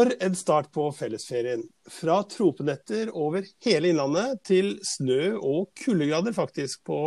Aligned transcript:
For 0.00 0.14
en 0.20 0.36
start 0.36 0.72
på 0.72 0.86
fellesferien. 0.96 1.60
Fra 1.92 2.22
tropenetter 2.24 3.10
over 3.12 3.44
hele 3.66 3.90
Innlandet 3.90 4.38
til 4.48 4.70
snø 4.86 5.34
og 5.36 5.74
kuldegrader 5.76 6.32
faktisk 6.32 6.86
på 6.88 7.00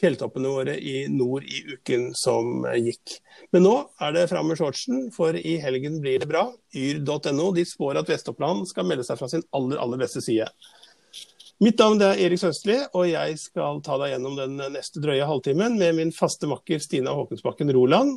fjelltoppene 0.00 0.52
våre 0.54 0.78
i 0.80 1.02
nord 1.12 1.44
i 1.44 1.60
uken 1.74 2.06
som 2.16 2.64
gikk. 2.80 3.18
Men 3.52 3.66
nå 3.66 3.74
er 4.00 4.16
det 4.16 4.22
fram 4.30 4.48
med 4.48 4.56
shortsen, 4.56 5.10
for 5.12 5.36
i 5.36 5.58
helgen 5.60 5.98
blir 6.00 6.24
det 6.24 6.30
bra. 6.30 6.46
Yr.no 6.72 7.50
de 7.58 7.66
spår 7.68 8.00
at 8.00 8.14
Vest-Oppland 8.14 8.64
skal 8.72 8.88
melde 8.88 9.04
seg 9.04 9.20
fra 9.20 9.28
sin 9.34 9.44
aller, 9.52 9.76
aller 9.84 10.00
beste 10.00 10.24
side. 10.24 10.48
Mitt 11.60 11.76
navn 11.76 12.00
er 12.08 12.24
Erik 12.24 12.40
Sønstli, 12.40 12.78
og 12.96 13.04
jeg 13.10 13.36
skal 13.42 13.84
ta 13.84 14.00
deg 14.00 14.14
gjennom 14.14 14.40
den 14.40 14.56
neste 14.78 15.04
drøye 15.04 15.28
halvtimen 15.28 15.76
med 15.76 16.00
min 16.00 16.16
faste 16.22 16.48
makker 16.48 16.80
Stina 16.80 17.12
Håkonsbakken 17.20 17.76
Roland. 17.76 18.16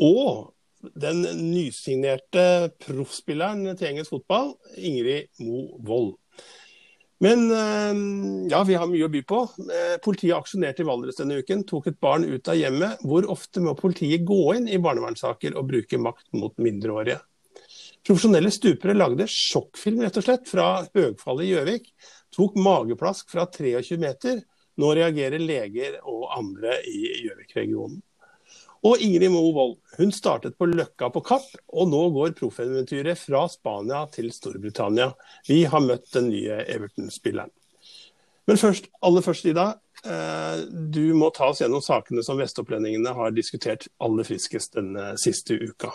Og 0.00 0.54
den 0.98 1.22
nysignerte 1.52 2.72
proffspilleren 2.82 3.76
til 3.76 3.92
engelsk 3.92 4.16
fotball, 4.16 4.54
Ingrid 4.76 5.30
Mo 5.42 5.68
Wold. 5.86 6.16
Men 7.22 7.44
eh, 7.54 7.98
ja, 8.50 8.62
vi 8.66 8.74
har 8.74 8.88
mye 8.90 9.06
å 9.06 9.10
by 9.12 9.20
på. 9.28 9.42
Eh, 9.70 9.98
politiet 10.02 10.34
aksjonerte 10.34 10.82
i 10.82 10.86
Valdres 10.88 11.20
denne 11.20 11.38
uken, 11.38 11.62
tok 11.68 11.86
et 11.92 12.00
barn 12.02 12.26
ut 12.26 12.50
av 12.50 12.58
hjemmet. 12.58 13.04
Hvor 13.06 13.28
ofte 13.30 13.62
må 13.62 13.76
politiet 13.78 14.24
gå 14.26 14.56
inn 14.56 14.66
i 14.66 14.80
barnevernssaker 14.82 15.54
og 15.54 15.68
bruke 15.70 16.00
makt 16.02 16.32
mot 16.34 16.56
mindreårige? 16.58 17.20
Profesjonelle 18.02 18.50
stupere 18.50 18.96
lagde 18.96 19.28
sjokkfilm 19.30 20.02
rett 20.02 20.18
og 20.18 20.26
slett 20.26 20.48
fra 20.50 20.66
Høgfallet 20.88 21.46
i 21.46 21.52
Gjøvik. 21.52 21.92
Tok 22.34 22.56
mageplask 22.58 23.30
fra 23.30 23.46
23 23.46 24.00
meter. 24.02 24.42
Nå 24.82 24.90
reagerer 24.98 25.38
leger 25.38 26.00
og 26.02 26.26
andre 26.34 26.80
i 26.90 27.04
Gjøvik-regionen. 27.22 28.00
Og 28.82 28.98
Ingrid 28.98 29.30
Moe 29.30 29.52
Wold 29.54 29.76
hun 29.98 30.10
startet 30.14 30.56
på 30.58 30.66
Løkka 30.66 31.10
på 31.14 31.22
Kapp, 31.22 31.46
og 31.70 31.90
nå 31.92 32.02
går 32.16 32.34
proffeventyret 32.38 33.20
fra 33.20 33.44
Spania 33.50 34.02
til 34.10 34.32
Storbritannia. 34.34 35.12
Vi 35.46 35.62
har 35.70 35.84
møtt 35.84 36.08
den 36.16 36.32
nye 36.32 36.64
Everton-spilleren. 36.66 37.52
Men 38.50 38.58
først, 38.58 38.88
aller 39.06 39.22
først, 39.22 39.44
Ida. 39.46 39.68
Eh, 40.02 40.62
du 40.66 41.12
må 41.14 41.28
ta 41.30 41.52
oss 41.52 41.60
gjennom 41.62 41.82
sakene 41.84 42.24
som 42.26 42.40
vestopplendingene 42.42 43.12
har 43.14 43.36
diskutert 43.36 43.86
aller 44.02 44.26
friskest 44.26 44.74
denne 44.74 45.12
siste 45.22 45.60
uka. 45.62 45.92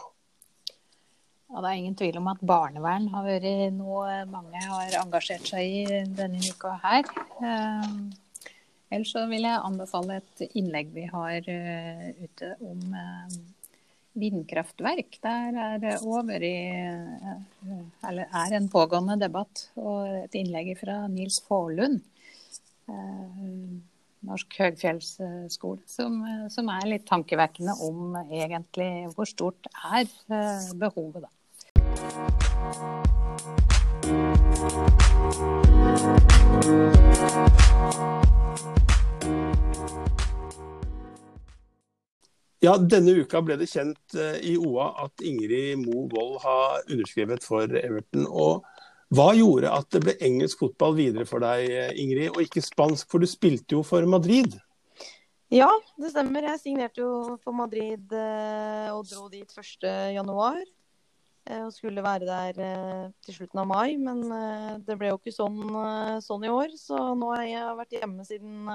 Ja, 1.52 1.60
det 1.64 1.68
er 1.68 1.82
ingen 1.82 1.96
tvil 2.00 2.22
om 2.22 2.30
at 2.32 2.40
barnevern 2.44 3.10
har 3.12 3.28
vært 3.28 3.76
noe 3.76 4.22
mange 4.32 4.64
har 4.64 4.96
engasjert 5.02 5.48
seg 5.48 5.76
i 5.82 6.00
denne 6.16 6.40
uka 6.40 6.78
her. 6.86 7.04
Eh, 8.88 8.96
Ellers 8.96 9.12
så 9.12 9.28
vil 9.28 9.44
jeg 9.44 9.64
anbefale 9.64 10.18
et 10.22 10.42
innlegg 10.56 10.94
vi 10.94 11.06
har 11.12 11.42
uh, 11.48 12.08
ute 12.24 12.56
om 12.62 12.80
uh, 12.94 13.28
vindkraftverk. 14.18 15.20
Der 15.24 15.54
er 15.54 15.78
det 15.80 15.98
over 16.04 16.42
i 16.44 16.72
uh, 16.72 17.36
Eller 18.08 18.26
er 18.32 18.56
en 18.58 18.70
pågående 18.70 19.20
debatt. 19.20 19.72
Og 19.76 20.24
et 20.24 20.36
innlegg 20.36 20.78
fra 20.80 21.08
Nils 21.08 21.42
Faarlund. 21.48 22.02
Norsk 24.28 24.56
høgfjellsskole, 24.62 25.82
som, 25.92 26.24
som, 26.50 26.70
er 26.72 26.88
litt 26.88 27.04
tankevekkende 27.08 27.76
om 27.84 28.16
egentlig 28.24 29.12
hvor 29.12 29.28
stort 29.28 29.68
er 29.92 30.08
behovet, 30.80 31.28
da. 31.28 31.30
Ja, 42.66 42.73
Denne 42.81 43.13
uka 43.22 43.44
ble 43.45 43.58
det 43.59 43.69
kjent 43.69 44.17
uh, 44.17 44.38
i 44.41 44.55
OA 44.58 44.89
at 45.03 45.22
Ingrid 45.25 45.78
Mo 45.84 46.07
Wold 46.09 46.40
har 46.41 46.79
underskrevet 46.88 47.44
for 47.45 47.69
Everton. 47.69 48.25
og 48.25 48.66
Hva 49.13 49.29
gjorde 49.38 49.73
at 49.75 49.91
det 49.94 50.01
ble 50.01 50.16
engelsk 50.25 50.63
fotball 50.63 50.96
videre 50.97 51.28
for 51.29 51.44
deg, 51.44 51.67
eh, 51.69 51.91
Ingrid, 52.01 52.31
og 52.34 52.41
ikke 52.41 52.63
spansk? 52.66 53.06
For 53.12 53.22
du 53.22 53.29
spilte 53.29 53.78
jo 53.78 53.84
for 53.85 54.03
Madrid? 54.09 54.57
Ja, 55.53 55.69
det 56.01 56.09
stemmer. 56.12 56.50
Jeg 56.50 56.63
signerte 56.63 57.03
jo 57.06 57.38
for 57.44 57.56
Madrid 57.56 58.09
uh, 58.12 58.90
og 58.96 59.06
dro 59.07 59.28
dit 59.31 59.53
1.1. 59.53 60.17
Uh, 60.17 61.62
og 61.62 61.69
skulle 61.72 62.03
være 62.03 62.25
der 62.28 63.13
til 63.23 63.38
slutten 63.38 63.62
av 63.62 63.69
mai, 63.69 63.94
men 64.01 64.25
det 64.84 64.97
ble 64.97 65.13
jo 65.13 65.19
ikke 65.22 65.31
sånn, 65.31 65.62
sånn, 66.25 66.44
i 66.44 66.51
år. 66.51 66.73
Så 66.75 66.97
nå 67.16 67.29
har 67.38 67.46
jeg 67.46 67.78
vært 67.78 67.96
hjemme 68.01 68.25
siden, 68.28 68.67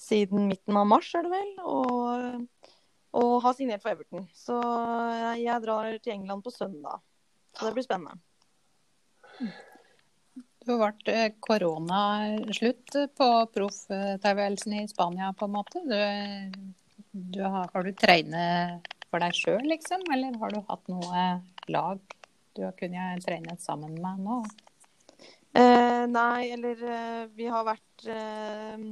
siden 0.00 0.48
midten 0.48 0.78
av 0.80 0.88
mars, 0.94 1.10
er 1.18 1.26
det 1.26 1.34
vel. 1.34 1.52
Og 1.60 2.72
og 3.14 3.34
har 3.44 3.54
signert 3.56 3.82
for 3.84 3.94
Everton. 3.94 4.26
Så 4.34 4.56
jeg 5.38 5.62
drar 5.62 5.90
til 6.02 6.16
England 6.16 6.42
på 6.44 6.52
søndag. 6.54 7.02
Så 7.54 7.68
det 7.68 7.76
blir 7.76 7.86
spennende. 7.86 8.18
Du 10.64 10.72
har 10.72 10.80
vært 10.80 11.38
koronaslutt 11.44 12.96
på 13.18 13.28
profftilværelsen 13.54 14.78
i 14.80 14.86
Spania, 14.90 15.30
på 15.36 15.46
en 15.46 15.54
måte. 15.54 15.82
Du, 15.84 15.96
du 17.12 17.40
har, 17.44 17.68
har, 17.70 17.84
du 17.84 17.92
trenet 18.00 18.94
for 19.10 19.22
deg 19.22 19.36
sjøl, 19.36 19.62
liksom? 19.70 20.02
Eller 20.14 20.38
har 20.40 20.54
du 20.54 20.62
hatt 20.66 20.90
noe 20.90 21.24
lag 21.70 22.00
du 22.54 22.62
har 22.64 22.74
kunnet 22.78 23.22
trene 23.26 23.56
sammen 23.58 23.96
med 24.02 24.22
nå? 24.24 24.38
Eh, 25.54 26.04
nei, 26.10 26.50
eller 26.54 26.80
eh, 26.82 27.22
vi 27.34 27.46
har 27.50 27.66
vært 27.66 28.06
eh, 28.10 28.84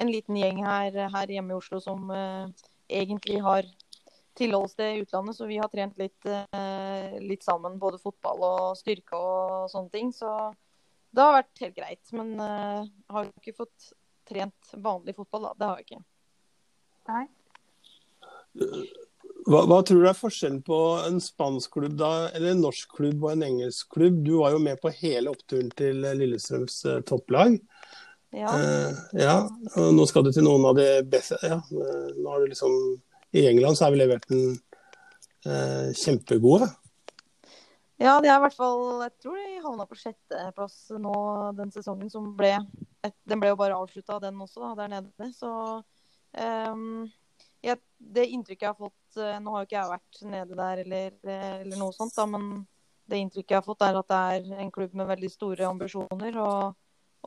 en 0.00 0.12
liten 0.12 0.36
gjeng 0.36 0.62
her, 0.64 0.96
her, 1.12 1.32
hjemme 1.32 1.52
i 1.52 1.58
Oslo 1.58 1.80
som 1.84 2.08
eh, 2.12 2.68
egentlig 2.90 3.40
har 3.44 3.68
tilholdssted 4.38 4.94
i 4.94 5.00
utlandet, 5.04 5.36
så 5.36 5.46
vi 5.46 5.58
har 5.58 5.68
trent 5.68 5.98
litt, 5.98 6.26
eh, 6.26 7.18
litt, 7.20 7.42
sammen. 7.44 7.78
Både 7.78 7.98
fotball 7.98 8.44
og 8.46 8.78
styrke 8.78 9.18
og 9.18 9.70
sånne 9.72 9.90
ting. 9.92 10.12
Så 10.16 10.30
det 11.10 11.24
har 11.24 11.36
vært 11.40 11.64
helt 11.64 11.76
greit. 11.76 12.12
Men 12.16 12.32
uh, 12.40 12.86
har 13.10 13.26
jo 13.26 13.34
ikke 13.42 13.58
fått 13.64 13.92
trent 14.30 14.72
vanlig 14.72 15.16
fotball, 15.18 15.50
da. 15.50 15.52
Det 15.58 15.68
har 15.68 15.80
jeg 15.80 15.88
ikke. 15.88 16.02
Nei. 17.10 17.24
Hva, 19.50 19.64
hva, 19.64 19.80
tror 19.86 20.02
du 20.02 20.08
er 20.10 20.16
forskjellen 20.16 20.60
på 20.66 20.78
en 21.06 21.20
spansk 21.22 21.76
klubb 21.78 21.94
da, 21.98 22.30
eller 22.34 22.52
en 22.52 22.64
norsk 22.64 22.96
klubb 22.98 23.24
og 23.24 23.34
en 23.34 23.46
engelsk 23.46 23.92
klubb? 23.96 24.20
Du 24.26 24.36
var 24.42 24.54
jo 24.54 24.62
med 24.62 24.80
på 24.82 24.92
hele 25.00 25.32
oppturen 25.32 25.70
til 25.76 26.04
Lillestrøms 26.04 26.80
uh, 26.86 26.98
topplag. 27.06 27.58
Ja. 28.30 28.50
Uh, 28.54 28.98
ja. 29.12 29.36
Nå 29.76 30.06
skal 30.06 30.24
du 30.26 30.30
til 30.32 30.44
noen 30.46 30.64
av 30.68 30.76
de 30.78 30.86
beste 31.10 31.38
ja. 31.42 31.58
Uh, 31.66 32.10
nå 32.14 32.30
har 32.30 32.42
du 32.42 32.52
liksom 32.52 32.74
I 33.34 33.48
England 33.50 33.78
så 33.78 33.86
har 33.88 33.94
vi 33.94 33.98
levert 33.98 34.26
den 34.30 34.52
uh, 35.46 35.90
kjempegode. 35.98 36.68
Ja, 38.00 38.14
de 38.22 38.30
er 38.30 38.38
i 38.38 38.42
hvert 38.46 38.56
fall 38.56 39.02
Jeg 39.02 39.16
tror 39.20 39.38
de 39.40 39.62
havna 39.64 39.86
på 39.88 39.98
sjetteplass 39.98 40.76
nå 40.94 41.14
den 41.58 41.74
sesongen 41.74 42.12
som 42.12 42.30
ble 42.38 42.54
Den 43.28 43.42
ble 43.42 43.50
jo 43.50 43.58
bare 43.60 43.78
avslutta, 43.78 44.20
den 44.22 44.38
også, 44.40 44.62
da, 44.62 44.74
der 44.84 44.94
nede. 44.94 45.32
Så 45.34 45.50
um, 46.70 47.08
jeg, 47.66 47.80
det 47.98 48.28
inntrykket 48.30 48.68
jeg 48.68 48.72
har 48.72 48.78
fått 48.78 49.18
Nå 49.42 49.56
har 49.56 49.64
jo 49.64 49.68
ikke 49.68 49.80
jeg 49.80 49.90
vært 49.90 50.20
nede 50.30 50.60
der 50.60 50.84
eller, 50.84 51.16
eller 51.26 51.80
noe 51.80 51.92
sånt, 51.96 52.14
da, 52.14 52.28
men 52.30 52.62
det 53.10 53.18
inntrykket 53.18 53.56
jeg 53.56 53.58
har 53.58 53.66
fått, 53.66 53.82
er 53.82 53.98
at 53.98 54.12
det 54.12 54.20
er 54.36 54.62
en 54.62 54.70
klubb 54.70 54.94
med 54.94 55.08
veldig 55.10 55.30
store 55.32 55.66
ambisjoner. 55.66 56.38
og 56.38 56.76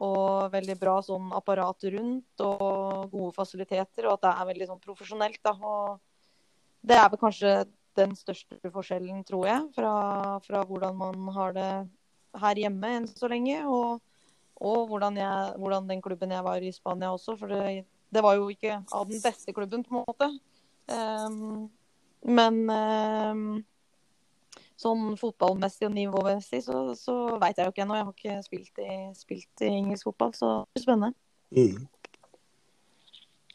og 0.02 0.50
veldig 0.54 0.76
bra 0.82 0.98
sånn 1.06 1.30
apparat 1.38 1.86
rundt 1.94 2.44
og 2.46 3.12
gode 3.12 3.32
fasiliteter, 3.36 4.08
og 4.08 4.16
at 4.16 4.24
det 4.26 4.32
er 4.34 4.50
veldig 4.50 4.68
sånn 4.72 4.82
profesjonelt. 4.82 5.40
Da. 5.46 5.54
Og 5.54 6.00
det 6.82 6.98
er 6.98 7.12
vel 7.14 7.22
kanskje 7.22 7.52
den 7.98 8.16
største 8.18 8.72
forskjellen, 8.74 9.22
tror 9.28 9.46
jeg, 9.48 9.68
fra, 9.76 9.94
fra 10.46 10.64
hvordan 10.66 10.98
man 10.98 11.30
har 11.36 11.54
det 11.54 11.70
her 12.42 12.62
hjemme 12.64 12.96
enn 12.98 13.06
så 13.10 13.30
lenge. 13.30 13.60
Og, 13.70 14.02
og 14.64 14.88
hvordan, 14.90 15.20
jeg, 15.22 15.54
hvordan, 15.62 15.92
den 15.92 16.02
klubben 16.02 16.34
jeg 16.34 16.46
var 16.46 16.66
i 16.66 16.74
Spania 16.74 17.14
også. 17.14 17.38
For 17.38 17.54
det, 17.54 17.86
det, 18.10 18.26
var 18.26 18.40
jo 18.40 18.50
ikke 18.50 18.82
av 18.90 19.06
den 19.10 19.22
beste 19.22 19.54
klubben, 19.54 19.86
på 19.86 20.00
en 20.00 20.08
måte. 20.08 20.32
Um, 20.90 21.70
men 22.24 22.60
um, 22.72 23.46
sånn 24.84 25.18
fotballmessig 25.20 25.88
og 25.88 25.96
nivåmessig, 25.96 26.62
så, 26.66 26.86
så 27.00 27.16
veit 27.42 27.58
jeg 27.58 27.68
jo 27.68 27.74
ikke 27.74 27.86
ennå. 27.86 27.98
Jeg 27.98 28.08
har 28.08 28.16
ikke 28.18 28.46
spilt 28.46 28.82
i, 28.84 28.96
spilt 29.18 29.66
i, 29.66 29.72
engelsk 29.72 30.10
fotball, 30.10 30.34
så 30.38 30.54
det 30.62 30.78
blir 30.78 30.86
spennende. 30.86 31.14
Mm. 31.54 31.84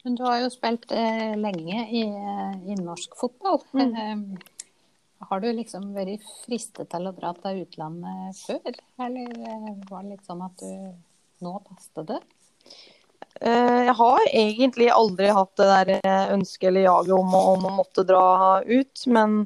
Men 0.05 0.15
du 0.15 0.23
har 0.25 0.39
jo 0.43 0.51
spilt 0.53 0.93
eh, 0.95 1.33
lenge 1.39 1.83
i, 1.91 2.05
i, 2.05 2.77
norsk 2.79 3.17
fotball. 3.19 3.61
Mm. 3.75 3.95
Eh, 4.03 4.59
har 5.29 5.41
du 5.43 5.49
liksom 5.51 5.89
vært 5.95 6.23
fristet 6.45 6.87
til 6.91 7.09
å 7.09 7.15
dra 7.15 7.33
til 7.41 7.65
utlandet 7.65 8.39
før, 8.45 8.79
eller 9.05 9.33
eh, 9.51 9.73
var 9.89 10.05
det 10.05 10.15
litt 10.15 10.29
sånn 10.29 10.45
at 10.45 10.63
du 10.63 11.43
nå 11.43 11.57
passet 11.67 12.07
det? 12.07 12.21
Eh, 13.39 13.81
jeg 13.87 13.95
har 13.95 14.25
egentlig 14.27 14.89
aldri 14.91 15.29
hatt 15.31 15.53
det 15.59 15.67
der 15.69 15.91
eh, 15.99 16.33
ønsket 16.33 16.71
eller 16.71 16.87
jaget 16.87 17.15
om, 17.15 17.35
om, 17.35 17.67
å 17.69 17.75
måtte 17.77 18.03
dra 18.07 18.23
ut, 18.65 19.05
men 19.07 19.41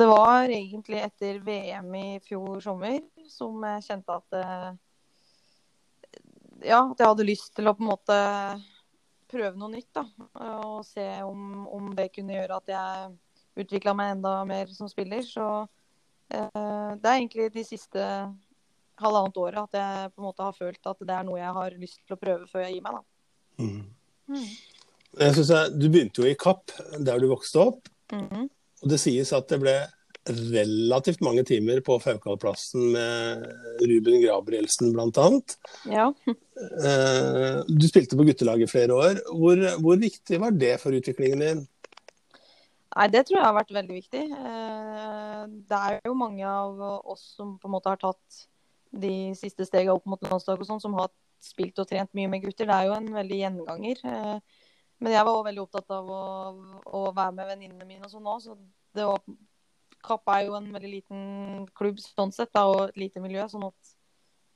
det 0.00 0.08
var 0.08 0.48
egentlig 0.48 1.02
etter 1.04 1.40
VM 1.44 1.94
i 2.00 2.06
fjor 2.24 2.60
sommer 2.64 3.00
som 3.30 3.62
jeg 3.68 3.86
kjente 3.88 4.16
at 4.20 4.38
eh, 4.40 4.70
Ja, 6.70 6.82
at 6.84 6.98
jeg 7.00 7.08
hadde 7.08 7.24
lyst 7.28 7.54
til 7.56 7.70
å 7.70 7.76
på 7.76 7.84
en 7.84 7.92
måte 7.92 8.16
prøve 9.30 9.56
noe 9.56 9.70
nytt. 9.72 9.88
da, 9.96 10.04
Og 10.66 10.82
se 10.84 11.06
om, 11.24 11.66
om 11.70 11.92
det 11.96 12.10
kunne 12.12 12.34
gjøre 12.34 12.58
at 12.60 12.72
jeg 12.72 13.12
utvikla 13.64 13.94
meg 13.96 14.16
enda 14.16 14.34
mer 14.48 14.72
som 14.74 14.88
spiller. 14.90 15.22
Så 15.24 15.46
Eh, 16.30 16.90
det 17.02 17.08
er 17.10 17.18
egentlig 17.18 17.48
de 17.54 17.64
siste 17.66 18.02
halvannet 19.00 19.38
året 19.40 19.64
at 19.64 19.78
jeg 19.80 20.12
på 20.14 20.22
en 20.22 20.28
måte 20.28 20.46
har 20.46 20.54
følt 20.56 20.90
at 20.92 21.02
det 21.02 21.16
er 21.16 21.26
noe 21.26 21.40
jeg 21.40 21.56
har 21.56 21.78
lyst 21.80 22.02
til 22.04 22.14
å 22.14 22.20
prøve 22.20 22.46
før 22.50 22.66
jeg 22.66 22.76
gir 22.76 22.84
meg. 22.86 22.98
da. 22.98 23.64
Mm. 23.64 24.46
Jeg 25.20 25.34
synes 25.34 25.50
jeg, 25.50 25.72
Du 25.80 25.88
begynte 25.88 26.22
jo 26.22 26.30
i 26.30 26.38
Kapp, 26.38 26.70
der 26.98 27.18
du 27.18 27.26
vokste 27.32 27.66
opp. 27.66 27.88
Mhm. 28.12 28.48
Og 28.80 28.92
det 28.92 29.00
sies 29.02 29.32
at 29.36 29.48
det 29.50 29.60
ble 29.62 29.74
relativt 30.28 31.22
mange 31.24 31.42
timer 31.48 31.80
på 31.84 31.96
Faukalplassen 32.02 32.90
med 32.92 33.46
Ruben 33.88 34.20
Gabrielsen 34.22 34.92
bl.a. 34.92 35.28
Ja. 35.88 36.10
Eh, 36.28 37.60
Du 37.68 37.86
spilte 37.88 38.18
på 38.18 38.26
guttelaget 38.28 38.68
i 38.68 38.70
flere 38.70 38.96
år. 38.96 39.20
Hvor, 39.32 39.62
hvor 39.80 40.00
viktig 40.00 40.40
var 40.42 40.52
det 40.52 40.74
for 40.82 40.96
utviklingen 40.96 41.44
din? 41.44 41.62
Nei, 42.90 43.06
det 43.08 43.24
tror 43.26 43.38
jeg 43.38 43.46
har 43.46 43.56
vært 43.56 43.74
veldig 43.74 43.96
viktig. 43.96 44.24
Eh, 44.28 45.42
Det 45.70 45.80
er 45.80 46.00
jo 46.04 46.14
mange 46.18 46.44
av 46.44 46.80
oss 47.00 47.24
som 47.36 47.56
på 47.58 47.70
en 47.70 47.76
måte 47.78 47.92
har 47.92 48.00
tatt 48.02 48.44
de 48.90 49.32
siste 49.38 49.64
stegene 49.64 49.94
opp 49.94 50.06
mot 50.10 50.22
landslaget 50.26 50.64
og 50.64 50.68
sånn, 50.72 50.82
som 50.82 50.96
har 50.98 51.12
spilt 51.40 51.78
og 51.80 51.88
trent 51.88 52.10
mye 52.18 52.28
med 52.28 52.42
gutter. 52.44 52.68
Det 52.68 52.76
er 52.76 52.90
jo 52.90 52.96
en 52.98 53.12
veldig 53.14 53.38
gjenganger. 53.38 54.02
Men 55.00 55.14
jeg 55.14 55.24
var 55.24 55.32
også 55.32 55.46
veldig 55.48 55.62
opptatt 55.62 55.94
av 55.96 56.10
å, 56.12 56.24
å 56.84 57.00
være 57.16 57.36
med 57.36 57.48
venninnene 57.54 57.88
mine 57.88 58.04
og 58.04 58.12
sånn 58.12 58.28
òg, 58.28 58.42
så 58.44 58.56
det 58.96 59.06
var 59.08 59.22
Kapp 60.00 60.30
er 60.32 60.46
jo 60.46 60.54
en 60.56 60.70
veldig 60.72 60.90
liten 60.90 61.24
klubb 61.76 61.98
sånn 62.00 62.30
sett, 62.32 62.48
da, 62.56 62.62
og 62.70 62.86
et 62.86 63.00
lite 63.02 63.20
miljø. 63.20 63.42
Sånn 63.52 63.66
at 63.66 63.90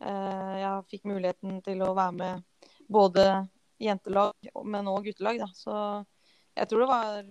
eh, 0.00 0.54
jeg 0.62 0.86
fikk 0.94 1.04
muligheten 1.10 1.58
til 1.66 1.82
å 1.84 1.90
være 1.96 2.14
med 2.16 2.70
både 2.88 3.26
jentelag, 3.82 4.48
men 4.64 4.88
òg 4.88 5.10
guttelag. 5.10 5.42
Da. 5.42 5.50
Så 5.52 5.74
jeg 6.56 6.70
tror 6.70 6.80
det 6.80 6.88
var 6.88 7.28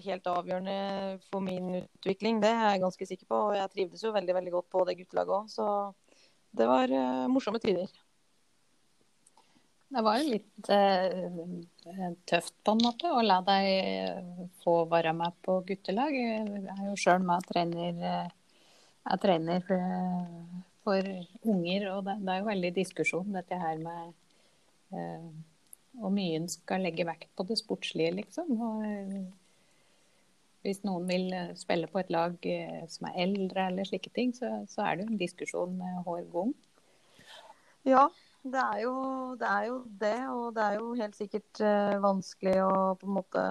helt 0.00 0.28
avgjørende 0.32 0.76
for 1.30 1.44
min 1.44 1.82
utvikling. 1.84 2.42
Det 2.42 2.50
er 2.50 2.72
jeg 2.72 2.84
ganske 2.84 3.10
sikker 3.12 3.30
på. 3.30 3.40
Og 3.50 3.56
jeg 3.60 3.72
trivdes 3.76 4.04
jo 4.04 4.14
veldig 4.16 4.36
veldig 4.40 4.54
godt 4.58 4.70
på 4.74 4.84
det 4.88 4.98
guttelaget 4.98 5.36
òg. 5.38 5.50
Så 5.52 5.66
det 6.58 6.66
var 6.70 6.90
eh, 6.90 7.26
morsomme 7.30 7.62
tider. 7.62 7.90
Det 9.90 10.02
var 10.06 10.20
jo 10.20 10.34
litt 10.36 10.68
eh, 10.70 12.12
tøft 12.30 12.54
på 12.62 12.74
en 12.76 12.82
måte 12.84 13.10
å 13.10 13.22
la 13.24 13.40
deg 13.42 13.66
eh, 13.70 14.44
få 14.62 14.84
være 14.90 15.12
med 15.18 15.34
på 15.42 15.56
guttelag. 15.66 16.14
Jeg 16.14 16.62
er 16.76 16.84
jo 16.86 16.94
sjøl 17.00 17.24
med 17.26 17.42
og 17.42 17.48
trener, 17.48 17.98
eh, 18.12 18.62
jeg 19.10 19.22
trener 19.24 19.64
for, 19.66 20.30
for 20.86 21.10
unger, 21.42 21.88
og 21.96 22.06
det, 22.06 22.16
det 22.22 22.36
er 22.36 22.42
jo 22.42 22.48
veldig 22.52 22.72
diskusjon 22.78 23.34
dette 23.34 23.58
her 23.58 23.82
med 23.82 24.14
eh, 24.94 25.28
hvor 25.98 26.14
mye 26.14 26.38
en 26.38 26.48
skal 26.52 26.86
legge 26.86 27.08
vekt 27.08 27.32
på 27.34 27.48
det 27.50 27.58
sportslige, 27.58 28.14
liksom. 28.20 28.54
Og, 28.62 28.86
eh, 28.86 29.20
hvis 30.64 30.82
noen 30.84 31.06
vil 31.08 31.30
eh, 31.34 31.52
spille 31.58 31.88
på 31.90 31.98
et 32.02 32.10
lag 32.12 32.36
eh, 32.46 32.82
som 32.92 33.10
er 33.10 33.22
eldre 33.26 33.66
eller 33.70 33.88
slike 33.88 34.14
ting, 34.14 34.34
så, 34.36 34.60
så 34.68 34.84
er 34.86 34.96
det 34.96 35.06
jo 35.06 35.12
en 35.14 35.22
diskusjon 35.26 35.78
eh, 35.82 36.02
hver 36.06 36.26
gang. 36.34 36.58
Ja, 37.88 38.08
det 38.42 38.60
er, 38.60 38.80
jo, 38.84 38.94
det 39.40 39.48
er 39.48 39.68
jo 39.68 39.76
det. 40.00 40.16
Og 40.32 40.44
det 40.56 40.64
er 40.64 40.78
jo 40.80 40.90
helt 40.98 41.16
sikkert 41.18 41.62
uh, 41.64 42.00
vanskelig 42.02 42.56
å 42.64 42.72
på 43.00 43.08
en 43.08 43.16
måte 43.20 43.44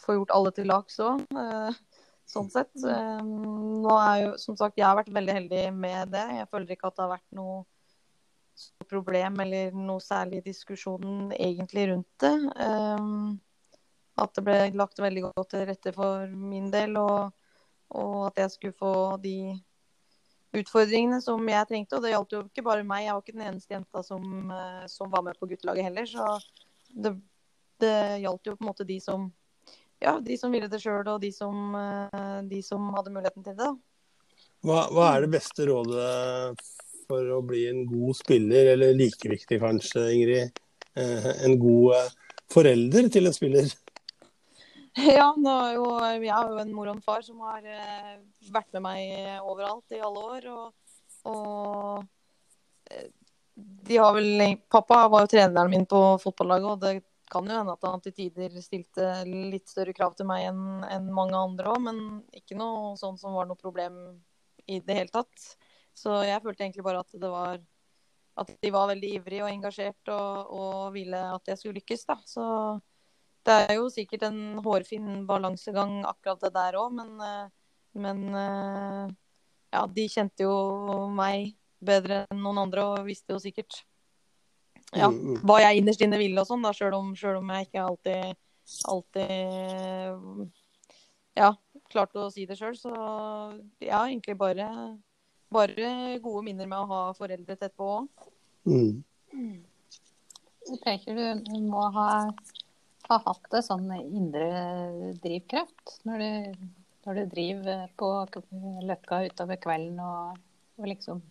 få 0.00 0.18
gjort 0.18 0.34
alle 0.36 0.52
til 0.56 0.68
lags 0.70 0.98
òg. 1.04 1.22
Uh, 1.36 1.72
sånn 2.26 2.50
sett. 2.52 2.72
Um, 2.82 3.82
nå 3.84 3.96
er 4.00 4.22
jo, 4.24 4.34
som 4.42 4.58
sagt, 4.58 4.78
jeg 4.80 4.88
har 4.88 4.98
vært 4.98 5.12
veldig 5.14 5.38
heldig 5.40 5.64
med 5.76 6.14
det. 6.14 6.26
Jeg 6.40 6.50
føler 6.52 6.74
ikke 6.74 6.90
at 6.90 6.98
det 6.98 7.04
har 7.06 7.16
vært 7.16 7.38
noe 7.38 7.64
problem 8.88 9.40
eller 9.44 9.74
noe 9.76 10.00
særlig 10.00 10.42
diskusjon 10.46 11.32
egentlig 11.36 11.90
rundt 11.90 12.24
det. 12.24 12.34
Um, 12.56 13.36
at 14.16 14.32
det 14.36 14.44
ble 14.46 14.60
lagt 14.80 15.00
veldig 15.02 15.26
godt 15.28 15.50
til 15.52 15.66
rette 15.68 15.92
for 15.92 16.30
min 16.32 16.70
del, 16.72 16.96
og, 16.96 17.34
og 18.00 18.30
at 18.30 18.46
jeg 18.46 18.54
skulle 18.54 18.78
få 18.80 18.94
de 19.20 19.36
utfordringene 20.60 21.20
som 21.24 21.42
jeg 21.50 21.68
trengte. 21.70 21.98
Og 21.98 22.04
det 22.04 22.12
gjaldt 22.12 22.36
jo 22.36 22.42
ikke 22.46 22.66
bare 22.66 22.86
meg, 22.86 23.06
jeg 23.06 23.16
var 23.16 23.24
ikke 23.24 23.36
den 23.36 23.48
eneste 23.48 23.76
jenta 23.76 24.02
som, 24.06 24.52
eh, 24.52 24.84
som 24.90 25.10
var 25.12 25.24
med 25.26 25.38
på 25.40 25.48
guttelaget 25.50 25.88
heller. 25.88 26.08
Så 26.10 26.28
det, 26.92 27.16
det 27.82 27.96
gjaldt 28.24 28.50
jo 28.50 28.56
på 28.56 28.64
en 28.64 28.70
måte 28.72 28.88
de 28.88 29.00
som 29.02 29.30
ja, 29.98 30.18
de 30.20 30.36
som 30.36 30.52
ville 30.52 30.68
det 30.68 30.80
sjøl, 30.82 31.06
og 31.08 31.22
de 31.22 31.30
som, 31.32 31.74
eh, 31.74 32.40
de 32.50 32.60
som 32.64 32.90
hadde 32.96 33.14
muligheten 33.14 33.46
til 33.46 33.56
det. 33.56 33.70
Hva, 34.66 34.82
hva 34.92 35.12
er 35.14 35.24
det 35.24 35.32
beste 35.36 35.66
rådet 35.68 36.66
for 37.06 37.32
å 37.32 37.40
bli 37.46 37.64
en 37.70 37.84
god 37.88 38.18
spiller, 38.18 38.72
eller 38.74 38.96
like 38.98 39.30
viktig 39.30 39.60
kanskje, 39.62 40.04
Ingrid, 40.12 40.60
eh, 40.98 41.30
en 41.46 41.56
god 41.62 42.12
forelder 42.52 43.08
til 43.12 43.30
en 43.30 43.36
spiller? 43.36 43.72
Ja, 45.18 45.28
jo, 45.74 45.84
jeg 46.00 46.32
har 46.32 46.48
jo 46.48 46.60
en 46.62 46.72
mor 46.72 46.88
og 46.88 46.96
en 46.96 47.04
far 47.04 47.24
som 47.24 47.42
har 47.44 47.64
eh, 47.68 48.14
vært 48.52 48.70
med 48.76 48.84
meg 48.86 49.42
overalt 49.44 49.92
i 49.92 50.00
alle 50.00 50.22
år. 50.30 50.46
Og, 50.52 50.94
og 51.28 52.88
eh, 52.88 53.10
de 53.56 53.98
har 54.00 54.16
vel 54.16 54.56
Pappa 54.72 55.02
var 55.12 55.26
jo 55.26 55.32
treneren 55.34 55.72
min 55.72 55.84
på 55.88 56.00
fotballaget, 56.22 56.70
og 56.72 56.80
det 56.80 56.94
kan 57.28 57.44
jo 57.44 57.58
hende 57.58 57.74
at 57.74 57.84
han 57.84 58.02
til 58.04 58.14
tider 58.16 58.56
stilte 58.62 59.10
litt 59.26 59.68
større 59.68 59.92
krav 59.96 60.14
til 60.16 60.28
meg 60.30 60.46
enn 60.48 60.84
en 60.88 61.12
mange 61.12 61.36
andre 61.36 61.72
òg, 61.74 61.80
men 61.88 62.02
ikke 62.38 62.56
noe 62.56 62.94
sånn 63.00 63.18
som 63.20 63.36
var 63.36 63.48
noe 63.50 63.58
problem 63.60 63.98
i 64.64 64.80
det 64.80 65.00
hele 65.00 65.12
tatt. 65.12 65.48
Så 65.96 66.22
jeg 66.24 66.42
følte 66.44 66.64
egentlig 66.64 66.86
bare 66.86 67.02
at 67.04 67.16
det 67.20 67.32
var 67.32 67.60
at 68.36 68.50
de 68.60 68.70
var 68.72 68.90
veldig 68.90 69.10
ivrige 69.16 69.44
og 69.44 69.48
engasjert 69.48 70.10
og, 70.12 70.50
og 70.52 70.80
ville 70.92 71.20
at 71.32 71.48
jeg 71.48 71.60
skulle 71.60 71.80
lykkes, 71.80 72.04
da. 72.08 72.18
Så 72.28 72.44
det 73.46 73.56
er 73.66 73.76
jo 73.78 73.88
sikkert 73.92 74.26
en 74.28 74.40
hårfin 74.64 75.24
balansegang 75.28 76.00
akkurat 76.08 76.42
det 76.42 76.52
der 76.56 76.78
òg, 76.80 76.94
men, 76.98 77.12
eh, 77.22 77.46
men 78.02 78.24
eh, 78.34 79.04
ja, 79.74 79.84
de 79.86 80.08
kjente 80.10 80.46
jo 80.46 81.06
meg 81.14 81.54
bedre 81.86 82.24
enn 82.30 82.42
noen 82.42 82.64
andre 82.66 82.88
og 82.92 83.06
visste 83.06 83.36
jo 83.36 83.42
sikkert 83.42 83.84
ja, 84.94 85.08
Mm, 85.10 85.16
mm. 85.18 85.38
hva 85.42 85.56
jeg 85.60 85.80
innerst 85.80 86.02
inne 86.04 86.18
ville 86.20 86.40
og 86.40 86.46
sånn, 86.48 86.62
da, 86.62 86.70
sjøl 86.72 86.94
om, 86.94 87.10
om 87.10 87.50
jeg 87.52 87.66
ikke 87.66 87.82
alltid, 87.82 88.36
alltid 88.92 90.52
ja, 91.36 91.50
klarte 91.92 92.22
å 92.22 92.30
si 92.32 92.46
det 92.48 92.56
sjøl. 92.58 92.76
Så 92.78 92.92
ja, 93.82 94.04
egentlig 94.06 94.36
bare, 94.38 94.68
bare 95.52 96.18
gode 96.22 96.44
minner 96.46 96.70
med 96.70 96.78
å 96.78 96.90
ha 96.92 97.00
foreldre 97.18 97.58
tett 97.58 97.74
på 97.76 97.90
òg. 97.98 98.30
Mm. 98.66 99.02
Jeg 100.66 100.80
tenker 100.82 101.18
du 101.18 101.58
må 101.66 101.84
ha, 101.94 102.08
ha 103.08 103.20
hatt 103.26 103.48
det 103.52 103.62
sånn 103.66 103.86
indre 104.00 105.12
drivkraft 105.22 106.00
når 106.08 106.22
du, 106.22 106.66
når 107.06 107.18
du 107.20 107.32
driver 107.32 107.86
på 107.98 108.10
Løkka 108.86 109.22
utover 109.28 109.60
kvelden 109.62 110.00
og, 110.02 110.38
og 110.80 110.88
liksom 110.90 111.22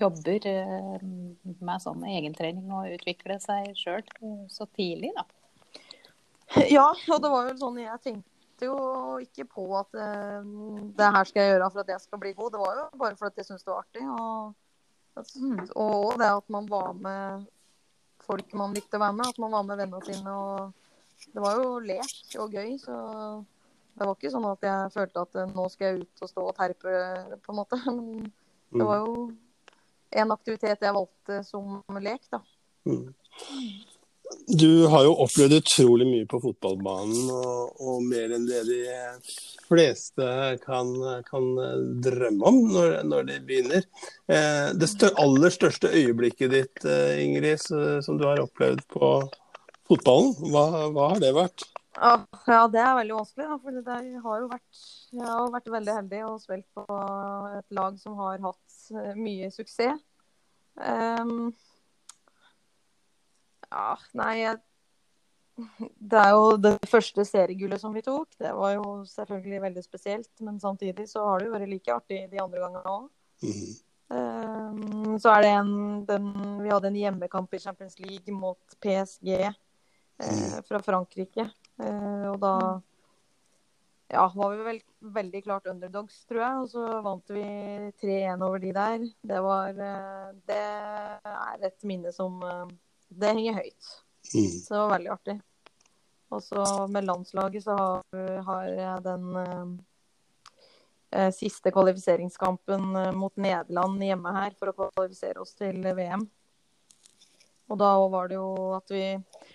jobber 0.00 0.46
eh, 0.50 1.02
med 1.04 1.82
sånn 1.82 2.04
egentrening 2.10 2.70
og 2.74 2.92
utvikle 2.96 3.38
seg 3.42 3.72
sjøl 3.78 4.02
så 4.50 4.66
tidlig, 4.74 5.12
da. 5.14 5.26
Ja, 6.70 6.86
og 6.92 7.22
det 7.22 7.30
var 7.30 7.48
jo 7.48 7.56
sånn 7.58 7.80
jeg 7.82 8.00
tenkte 8.02 8.68
jo 8.68 8.76
ikke 9.22 9.46
på 9.50 9.64
at 9.78 9.96
eh, 9.98 10.52
det 10.98 11.10
her 11.16 11.30
skal 11.30 11.42
jeg 11.42 11.54
gjøre 11.54 11.70
for 11.72 11.82
at 11.82 11.92
jeg 11.94 12.04
skal 12.04 12.22
bli 12.22 12.34
god. 12.36 12.54
Det 12.54 12.62
var 12.62 12.78
jo 12.78 12.86
bare 13.00 13.18
fordi 13.18 13.42
jeg 13.42 13.48
syntes 13.48 13.66
det 13.66 13.72
var 13.72 13.82
artig. 13.82 14.04
Og, 14.14 15.74
og 15.82 16.14
det 16.20 16.30
at 16.30 16.54
man 16.54 16.70
var 16.70 16.94
med 16.98 17.50
folk 18.24 18.54
man 18.56 18.74
likte 18.76 18.98
å 18.98 19.02
være 19.02 19.18
med. 19.18 19.30
At 19.32 19.42
man 19.42 19.54
var 19.56 19.66
med 19.66 19.82
vennene 19.82 20.06
sine. 20.06 20.34
Og 20.34 20.83
det 21.32 21.42
var 21.42 21.60
jo 21.60 21.78
lek 21.84 22.36
og 22.42 22.54
gøy. 22.54 22.74
Så 22.82 22.94
det 23.94 24.08
var 24.08 24.16
ikke 24.16 24.32
sånn 24.34 24.50
at 24.50 24.66
jeg 24.66 24.92
følte 24.94 25.24
at 25.26 25.40
eh, 25.40 25.50
nå 25.54 25.70
skal 25.72 25.86
jeg 25.88 26.04
ut 26.04 26.26
og 26.26 26.30
stå 26.30 26.46
og 26.50 26.54
terpe, 26.58 27.00
på 27.44 27.54
en 27.54 27.60
måte. 27.60 27.80
Men 27.96 28.28
det 28.74 28.86
var 28.88 29.02
jo 29.04 29.18
en 30.14 30.34
aktivitet 30.34 30.82
jeg 30.82 30.96
valgte 30.96 31.42
som 31.46 31.82
lek, 32.02 32.22
da. 32.32 32.42
Mm. 32.88 33.10
Du 34.48 34.86
har 34.90 35.04
jo 35.04 35.12
opplevd 35.22 35.58
utrolig 35.60 36.06
mye 36.08 36.26
på 36.28 36.40
fotballbanen, 36.42 37.28
og, 37.30 37.76
og 37.80 38.02
mer 38.08 38.32
enn 38.34 38.46
det 38.48 38.62
de 38.66 38.80
fleste 39.68 40.26
kan, 40.64 40.90
kan 41.28 41.46
drømme 42.04 42.50
om 42.50 42.58
når, 42.72 42.96
når 43.06 43.28
de 43.30 43.38
begynner. 43.46 43.86
Eh, 44.26 44.72
det 44.80 45.12
aller 45.12 45.54
største 45.54 45.92
øyeblikket 45.92 46.54
ditt, 46.56 46.84
eh, 46.88 47.22
Ingrid, 47.22 47.62
som 48.04 48.18
du 48.18 48.26
har 48.26 48.42
opplevd 48.42 48.82
på 48.90 49.14
fotballen, 49.88 50.34
hva, 50.50 50.64
hva 50.94 51.08
har 51.12 51.22
det 51.22 51.32
vært? 51.36 51.66
Ja, 51.94 52.14
ja, 52.50 52.62
det 52.68 52.80
er 52.82 52.96
veldig 52.98 53.14
vanskelig. 53.20 53.46
For 53.62 53.76
det 53.86 53.98
jeg 54.08 54.22
har 54.24 54.40
jo 54.42 54.48
vært, 54.50 54.80
jeg 55.14 55.28
har 55.28 55.52
vært 55.54 55.70
veldig 55.76 55.94
heldig 56.00 56.22
og 56.26 56.40
spilt 56.42 56.66
på 56.74 56.98
et 57.60 57.78
lag 57.78 58.00
som 58.02 58.18
har 58.18 58.42
hatt 58.42 58.78
eh, 58.96 59.14
mye 59.18 59.50
suksess. 59.54 60.02
Um, 60.74 61.52
ja, 63.70 63.92
nei 64.18 64.56
Det 65.54 66.18
er 66.18 66.32
jo 66.34 66.56
det 66.58 66.72
første 66.90 67.22
seriegullet 67.28 67.78
som 67.80 67.94
vi 67.94 68.02
tok. 68.02 68.34
Det 68.42 68.50
var 68.58 68.74
jo 68.74 68.88
selvfølgelig 69.06 69.62
veldig 69.68 69.84
spesielt. 69.86 70.32
Men 70.42 70.58
samtidig 70.60 71.06
så 71.12 71.22
har 71.28 71.38
det 71.38 71.48
jo 71.48 71.54
vært 71.54 71.70
like 71.70 71.94
artig 71.94 72.24
de 72.32 72.42
andre 72.42 72.64
gangene 72.64 72.96
òg. 72.98 73.10
Mhm. 73.44 73.74
Ehm, 74.14 75.14
så 75.18 75.30
er 75.32 75.42
det 75.42 75.50
en 75.50 76.04
den, 76.04 76.26
Vi 76.62 76.68
hadde 76.68 76.90
en 76.90 76.96
hjemmekamp 76.96 77.54
i 77.54 77.58
Champions 77.58 77.98
League 77.98 78.34
mot 78.34 78.76
PSG 78.80 79.54
eh, 80.18 80.58
fra 80.68 80.82
Frankrike. 80.82 81.48
Eh, 81.82 82.26
og 82.30 82.38
da 82.42 82.54
ja, 84.08 84.32
var 84.34 84.50
vi 84.50 84.62
vel 84.62 84.80
veldig 84.98 85.42
klart 85.44 85.66
underdogs, 85.66 86.24
tror 86.28 86.40
jeg. 86.40 86.58
Og 86.62 86.68
så 86.70 87.00
vant 87.04 87.32
vi 87.34 87.44
3-1 88.02 88.44
over 88.46 88.62
de 88.62 88.72
der. 88.76 89.06
Det 89.22 89.40
var 89.44 89.80
eh, 89.88 90.28
Det 90.46 90.60
er 90.60 91.66
et 91.70 91.88
minne 91.88 92.12
som 92.14 92.38
eh, 92.42 92.68
Det 93.08 93.32
henger 93.32 93.60
høyt. 93.62 93.90
Mm. 94.34 94.52
Så 94.60 94.74
det 94.74 94.82
var 94.82 94.94
veldig 94.94 95.12
artig. 95.16 95.40
Og 96.34 96.42
så 96.42 96.62
med 96.90 97.06
landslaget 97.06 97.66
så 97.66 97.74
har, 97.78 98.38
har 98.46 98.70
jeg 98.70 99.02
den 99.04 99.26
eh, 99.40 99.66
eh, 101.10 101.30
siste 101.34 101.72
kvalifiseringskampen 101.74 102.94
mot 103.18 103.36
Nederland 103.36 104.02
hjemme 104.02 104.32
her 104.38 104.56
for 104.58 104.72
å 104.72 104.78
kvalifisere 104.78 105.42
oss 105.44 105.54
til 105.58 105.82
VM. 105.84 106.26
Og 107.72 107.78
da 107.80 107.90
var 108.12 108.28
det 108.28 108.36
jo 108.38 108.48
at 108.76 108.90
vi 108.92 109.04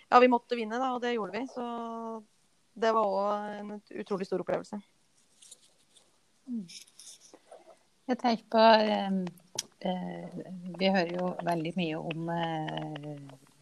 Ja, 0.10 0.20
vi 0.20 0.32
måtte 0.32 0.58
vinne, 0.58 0.80
da, 0.82 0.94
og 0.96 1.02
det 1.04 1.14
gjorde 1.14 1.38
vi. 1.38 1.46
Så 1.52 1.66
det 2.80 2.94
var 2.96 3.06
òg 3.06 3.60
en 3.60 3.76
utrolig 4.02 4.26
stor 4.26 4.42
opplevelse. 4.42 4.80
Jeg 8.10 8.18
tenker 8.18 8.46
på 8.50 8.64
eh, 8.90 9.20
eh, 9.86 10.40
Vi 10.80 10.90
hører 10.90 11.14
jo 11.14 11.34
veldig 11.46 11.74
mye 11.78 12.00
om 12.00 12.32
eh, 12.34 13.20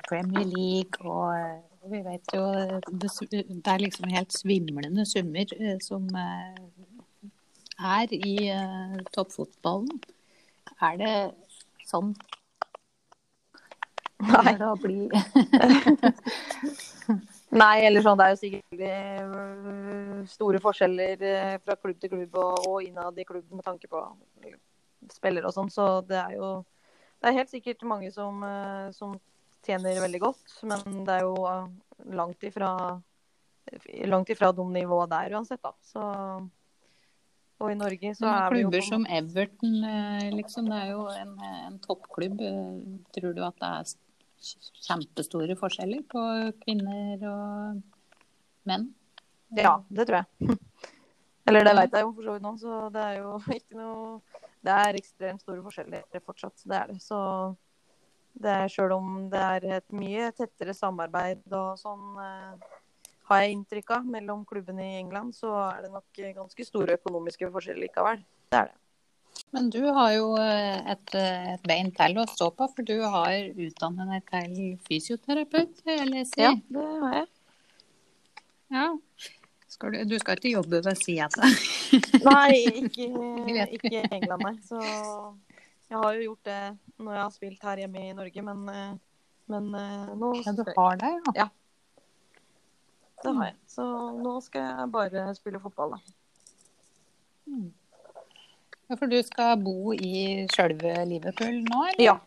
Premier 0.07 0.45
League, 0.47 1.03
og, 1.03 1.35
eh, 1.35 1.59
og 1.83 1.91
vi 1.91 1.99
vet 2.05 2.33
jo 2.35 2.43
det, 2.87 3.11
det 3.49 3.73
er 3.73 3.83
liksom 3.83 4.13
helt 4.13 4.35
svimlende 4.35 5.05
summer 5.05 5.51
eh, 5.57 5.75
som 5.83 6.07
eh, 6.15 6.61
er 7.77 8.13
i 8.15 8.37
toppfotballen. 9.13 9.99
Er 10.81 10.95
det 11.01 11.11
sånn 11.85 12.15
Nei. 14.17 14.53
det 14.57 14.69
bli 14.81 15.09
Nei, 17.61 17.75
eller 17.87 18.03
sånn, 18.03 18.17
det 18.19 18.25
er 18.25 18.33
jo 18.33 18.39
sikkert 18.41 18.81
øh, 18.87 20.23
store 20.27 20.59
forskjeller 20.63 21.21
øh, 21.23 21.53
fra 21.63 21.77
klubb 21.79 21.99
til 22.01 22.11
klubb 22.11 22.39
og, 22.41 22.65
og 22.67 22.81
innad 22.83 23.19
i 23.21 23.27
klubben 23.27 23.59
med 23.59 23.65
tanke 23.67 23.87
på 23.91 24.01
spillere 25.13 25.47
og 25.47 25.55
sånn, 25.55 25.69
så 25.71 26.01
det 26.07 26.17
er 26.19 26.33
jo 26.35 26.49
Det 27.21 27.29
er 27.29 27.37
helt 27.39 27.53
sikkert 27.53 27.85
mange 27.87 28.11
som, 28.13 28.43
som 28.93 29.15
tjener 29.65 30.01
veldig 30.03 30.19
godt, 30.21 30.57
men 30.69 31.05
det 31.07 31.13
er 31.15 31.23
jo 31.25 31.37
langt 32.13 32.43
ifra 32.45 32.99
langt 34.05 34.29
ifra 34.29 34.51
de 34.55 34.63
nivåene 34.69 35.09
der 35.11 35.33
uansett, 35.35 35.63
da. 35.63 35.73
Så 35.81 36.03
og 37.57 37.71
i 37.73 37.77
Norge 37.77 38.11
så 38.13 38.27
er 38.29 38.51
vi 38.53 38.61
jo 38.61 38.69
klubber 38.69 38.85
som 38.85 39.05
Everton, 39.09 39.77
eh, 39.89 40.27
liksom, 40.35 40.67
det 40.69 40.77
er 40.77 40.91
jo 40.91 41.07
en, 41.09 41.31
en 41.41 41.79
toppklubb. 41.81 42.41
Eh, 42.45 42.75
Tror 43.17 43.33
du 43.33 43.41
at 43.45 43.57
det 43.57 43.69
er 43.79 43.93
kjempestore 44.87 45.57
forskjeller 45.59 46.03
på 46.11 46.23
kvinner 46.63 47.27
og 47.31 47.81
menn? 48.67 48.89
Ja, 49.55 49.77
det 49.89 50.07
tror 50.09 50.23
jeg. 50.23 50.57
Eller 51.47 51.63
det 51.63 51.75
vet 51.77 51.93
jeg 51.95 52.03
jo 52.03 52.11
for 52.11 52.27
så 52.27 52.33
vidt 52.35 52.43
nå, 52.43 52.53
så 52.59 52.79
det 52.91 53.03
er 53.03 53.19
jo 53.21 53.37
ikke 53.55 53.77
noe 53.79 54.41
Det 54.67 54.73
er 54.73 54.97
ekstremt 54.99 55.43
store 55.45 55.61
forskjeller 55.63 56.23
fortsatt, 56.25 56.59
det 56.67 56.75
er 56.75 56.89
det. 56.91 56.97
Så 56.99 57.19
det 58.37 58.51
er 58.51 58.71
sjøl 58.71 58.95
om 58.97 59.13
det 59.31 59.43
er 59.43 59.67
et 59.77 59.95
mye 59.95 60.31
tettere 60.35 60.75
samarbeid 60.75 61.45
og 61.55 61.77
sånn, 61.79 62.17
eh, 62.21 62.73
har 63.29 63.43
jeg 63.43 63.55
inntrykk 63.55 63.93
av, 63.95 64.09
mellom 64.17 64.43
klubbene 64.47 64.83
i 64.83 64.97
England, 64.99 65.35
så 65.35 65.53
er 65.69 65.85
det 65.85 65.93
nok 65.93 66.19
ganske 66.35 66.67
store 66.67 66.97
økonomiske 66.99 67.49
forskjeller 67.53 67.87
likevel. 67.87 68.21
Det 68.51 68.59
er 68.59 68.69
det. 68.69 68.77
Men 69.55 69.69
du 69.71 69.79
har 69.95 70.11
jo 70.11 70.33
eh, 70.41 70.91
et, 70.91 71.15
eh, 71.15 71.53
et 71.53 71.67
bein 71.67 71.89
til 71.95 72.19
å 72.19 72.25
stå 72.27 72.49
på, 72.57 72.67
for 72.75 72.87
du 72.87 72.97
har 72.99 73.31
utdannet 73.55 74.11
deg 74.11 74.25
til 74.31 74.73
fysioterapeut. 74.89 75.79
Ja, 76.43 76.51
det 76.75 76.85
har 77.03 77.15
jeg. 77.15 77.27
Ja. 78.75 78.87
Skal 79.71 79.93
du, 79.93 80.01
du 80.09 80.17
skal 80.19 80.39
ikke 80.39 80.51
jobbe 80.51 80.81
ved 80.83 80.99
sida 80.99 81.29
av? 81.31 81.63
Nei, 82.27 82.59
ikke, 82.83 83.07
ikke 83.77 83.93
i 83.93 84.03
England, 84.03 84.43
nei. 84.43 84.53
Så 84.67 84.81
jeg 84.81 85.95
har 85.95 86.17
jo 86.17 86.25
gjort 86.25 86.49
det 86.49 86.61
når 86.97 87.13
jeg 87.13 87.23
har 87.23 87.33
spilt 87.35 87.67
her 87.69 87.83
hjemme 87.85 88.03
i 88.03 88.13
Norge, 88.17 88.45
men, 88.49 88.67
eh, 88.73 88.93
men 89.53 89.71
nå 90.19 90.33
Ja, 90.43 90.55
du 90.57 90.63
har 90.75 90.99
det, 90.99 91.13
ja. 91.39 91.47
Det 93.23 93.33
har 93.33 93.47
jeg. 93.47 93.59
Så 93.71 93.85
nå 94.19 94.37
skal 94.45 94.67
jeg 94.67 94.91
bare 94.93 95.27
spille 95.39 95.63
fotball, 95.63 95.95
da. 95.95 96.15
Ja. 98.87 98.95
For 98.95 99.11
du 99.11 99.17
skal 99.25 99.59
bo 99.61 99.93
i 99.93 100.47
sjølve 100.53 100.93
Liverpool 101.09 101.61
nå, 101.65 101.83
eller? 101.91 102.03
Ja. 102.03 102.17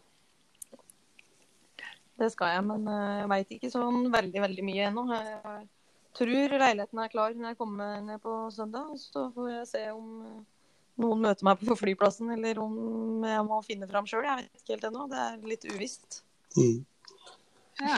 Det 2.21 2.29
skal 2.35 2.53
jeg, 2.53 2.65
men 2.69 2.89
eh, 2.93 3.19
jeg 3.23 3.29
veit 3.33 3.53
ikke 3.57 3.71
sånn 3.73 4.11
veldig, 4.13 4.41
veldig 4.45 4.65
mye 4.67 4.89
ennå. 4.91 5.03
Jeg 5.17 5.63
tror 6.19 6.57
leiligheten 6.61 7.01
er 7.01 7.13
klar 7.13 7.33
når 7.33 7.53
jeg 7.53 7.61
kommer 7.61 8.01
ned 8.05 8.21
på 8.21 8.35
søndag. 8.53 8.93
Så 9.01 9.31
får 9.33 9.47
jeg 9.55 9.71
se 9.71 9.85
om 9.95 10.07
eh, 10.29 10.41
noen 11.01 11.25
møter 11.25 11.49
meg 11.49 11.65
på 11.65 11.79
flyplassen, 11.81 12.29
eller 12.37 12.61
om 12.61 13.25
jeg 13.25 13.43
må 13.49 13.63
finne 13.65 13.89
fram 13.89 14.07
sjøl. 14.11 14.29
Jeg 14.29 14.37
vet 14.45 14.61
ikke 14.61 14.77
helt 14.77 14.89
ennå. 14.91 15.09
Det 15.09 15.21
er 15.25 15.35
litt 15.49 15.65
uvisst. 15.73 16.23
Mm. 16.59 16.85
Ja. 17.81 17.97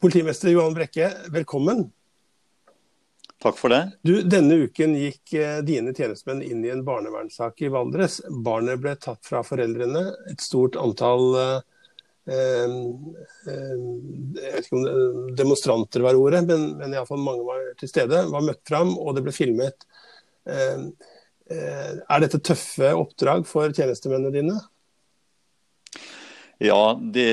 Politimester 0.00 0.48
Johan 0.48 0.74
Brekke, 0.74 1.10
velkommen. 1.34 1.90
Takk 3.42 3.58
for 3.58 3.68
det. 3.68 3.90
Du, 4.02 4.22
denne 4.22 4.54
uken 4.54 4.94
gikk 4.96 5.32
eh, 5.36 5.58
dine 5.66 5.92
tjenestemenn 5.94 6.42
inn 6.44 6.64
i 6.64 6.70
en 6.72 6.84
barnevernssak 6.86 7.60
i 7.66 7.70
Valdres. 7.72 8.20
Barnet 8.28 8.80
ble 8.80 8.94
tatt 9.00 9.26
fra 9.26 9.42
foreldrene. 9.44 10.02
Et 10.32 10.40
stort 10.40 10.78
antall 10.80 11.36
eh, 11.40 11.58
eh, 12.32 12.76
om 14.72 14.86
demonstranter 15.36 16.06
var 16.06 16.16
ordet, 16.16 16.44
men, 16.48 16.70
men 16.80 16.96
iallfall 16.96 17.20
mange 17.22 17.44
var 17.46 17.66
til 17.80 17.92
stede. 17.92 18.24
Var 18.32 18.46
møtt 18.48 18.64
fram, 18.68 18.94
og 18.96 19.18
det 19.18 19.26
ble 19.26 19.36
filmet. 19.36 19.84
Eh, 20.48 20.86
eh, 21.52 21.92
er 21.98 22.24
dette 22.24 22.40
tøffe 22.40 22.94
oppdrag 22.96 23.44
for 23.50 23.74
tjenestemennene 23.74 24.32
dine? 24.38 24.56
Ja, 26.58 26.96
det, 27.12 27.28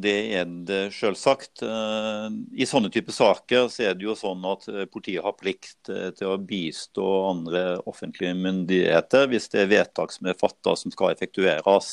det 0.00 0.14
er 0.32 0.52
det 0.64 0.80
selvsagt. 0.96 1.60
Eh, 1.60 2.28
I 2.56 2.64
sånne 2.64 2.88
typer 2.92 3.12
saker 3.12 3.66
så 3.68 3.84
er 3.90 3.98
det 3.98 4.06
jo 4.06 4.14
sånn 4.16 4.46
at 4.48 4.64
eh, 4.72 4.86
politiet 4.88 5.26
har 5.26 5.36
plikt 5.36 5.90
eh, 5.92 6.08
til 6.16 6.32
å 6.32 6.40
bistå 6.40 7.04
andre 7.28 7.64
offentlige 7.84 8.32
myndigheter 8.38 9.28
hvis 9.28 9.50
det 9.52 9.66
er 9.66 9.72
vedtak 9.74 10.14
som 10.14 10.30
er 10.32 10.40
fattet 10.40 10.80
som 10.80 10.94
skal 10.94 11.12
effektueres. 11.12 11.92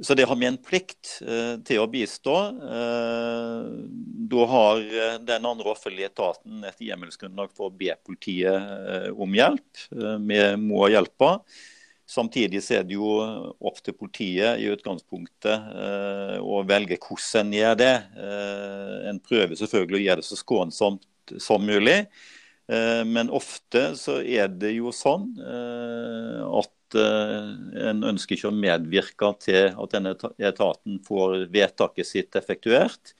Så 0.00 0.16
det 0.16 0.24
har 0.30 0.38
vi 0.38 0.46
en 0.46 0.60
plikt 0.62 1.16
til 1.66 1.80
å 1.82 1.88
bistå. 1.90 2.34
Da 4.30 4.44
har 4.52 4.84
den 5.26 5.48
andre 5.50 5.72
offentlige 5.72 6.06
etaten 6.12 6.62
et 6.68 6.84
hjemmelsgrunnlag 6.86 7.50
for 7.50 7.66
å 7.66 7.74
be 7.74 7.96
politiet 8.06 9.18
om 9.18 9.34
hjelp. 9.34 9.82
Vi 9.90 10.38
må 10.62 10.86
hjelpe. 10.94 11.32
Samtidig 12.08 12.62
er 12.72 12.86
det 12.88 12.96
jo 12.96 13.10
opp 13.68 13.82
til 13.84 13.92
politiet 13.92 14.62
i 14.62 14.70
utgangspunktet 14.72 15.66
eh, 15.76 16.38
å 16.40 16.62
velge 16.64 16.96
hvordan 17.02 17.50
en 17.50 17.58
gjør 17.58 17.76
det. 17.82 17.92
Eh, 18.16 18.94
en 19.10 19.20
prøver 19.20 19.58
selvfølgelig 19.60 19.98
å 19.98 20.04
gjøre 20.06 20.22
det 20.22 20.28
så 20.30 20.38
skånsomt 20.40 21.34
som 21.44 21.68
mulig. 21.68 21.98
Eh, 22.72 23.02
men 23.04 23.28
ofte 23.28 23.90
så 24.00 24.22
er 24.24 24.48
det 24.48 24.72
jo 24.78 24.94
sånn 24.94 25.28
at 26.48 26.74
en 26.96 27.98
ønsker 28.08 28.38
ikke 28.38 28.48
å 28.48 28.56
medvirke 28.56 29.28
til 29.44 29.74
at 29.76 29.92
denne 29.92 30.14
etaten 30.40 31.02
får 31.04 31.42
vedtaket 31.52 32.08
sitt 32.08 32.38
effektuert. 32.40 33.12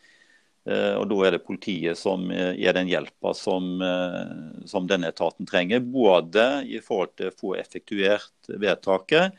Eh, 0.68 0.94
Og 1.00 1.06
Da 1.08 1.18
er 1.24 1.36
det 1.36 1.44
politiet 1.46 1.98
som 1.98 2.26
eh, 2.34 2.52
er 2.60 2.76
den 2.76 2.90
hjelpa 2.90 3.32
som, 3.36 3.78
eh, 3.80 4.66
som 4.68 4.88
denne 4.90 5.08
etaten 5.12 5.48
trenger. 5.48 5.80
Både 5.80 6.64
i 6.68 6.82
forhold 6.84 7.14
til 7.16 7.30
å 7.30 7.38
få 7.38 7.54
effektuert 7.56 8.52
vedtaket, 8.52 9.38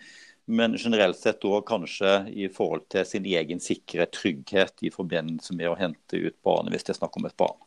men 0.50 0.78
generelt 0.82 1.20
sett 1.20 1.46
òg 1.46 1.62
kanskje 1.70 2.14
i 2.34 2.48
forhold 2.50 2.88
til 2.90 3.06
sin 3.06 3.28
egen 3.30 3.62
sikkerhet, 3.62 4.16
trygghet 4.18 4.82
i 4.82 4.90
forbindelse 4.94 5.54
med 5.54 5.70
å 5.70 5.78
hente 5.78 6.18
ut 6.18 6.38
barnet, 6.46 6.74
hvis 6.74 6.88
det 6.88 6.96
er 6.96 7.02
snakk 7.04 7.20
om 7.20 7.28
et 7.30 7.38
barn. 7.38 7.60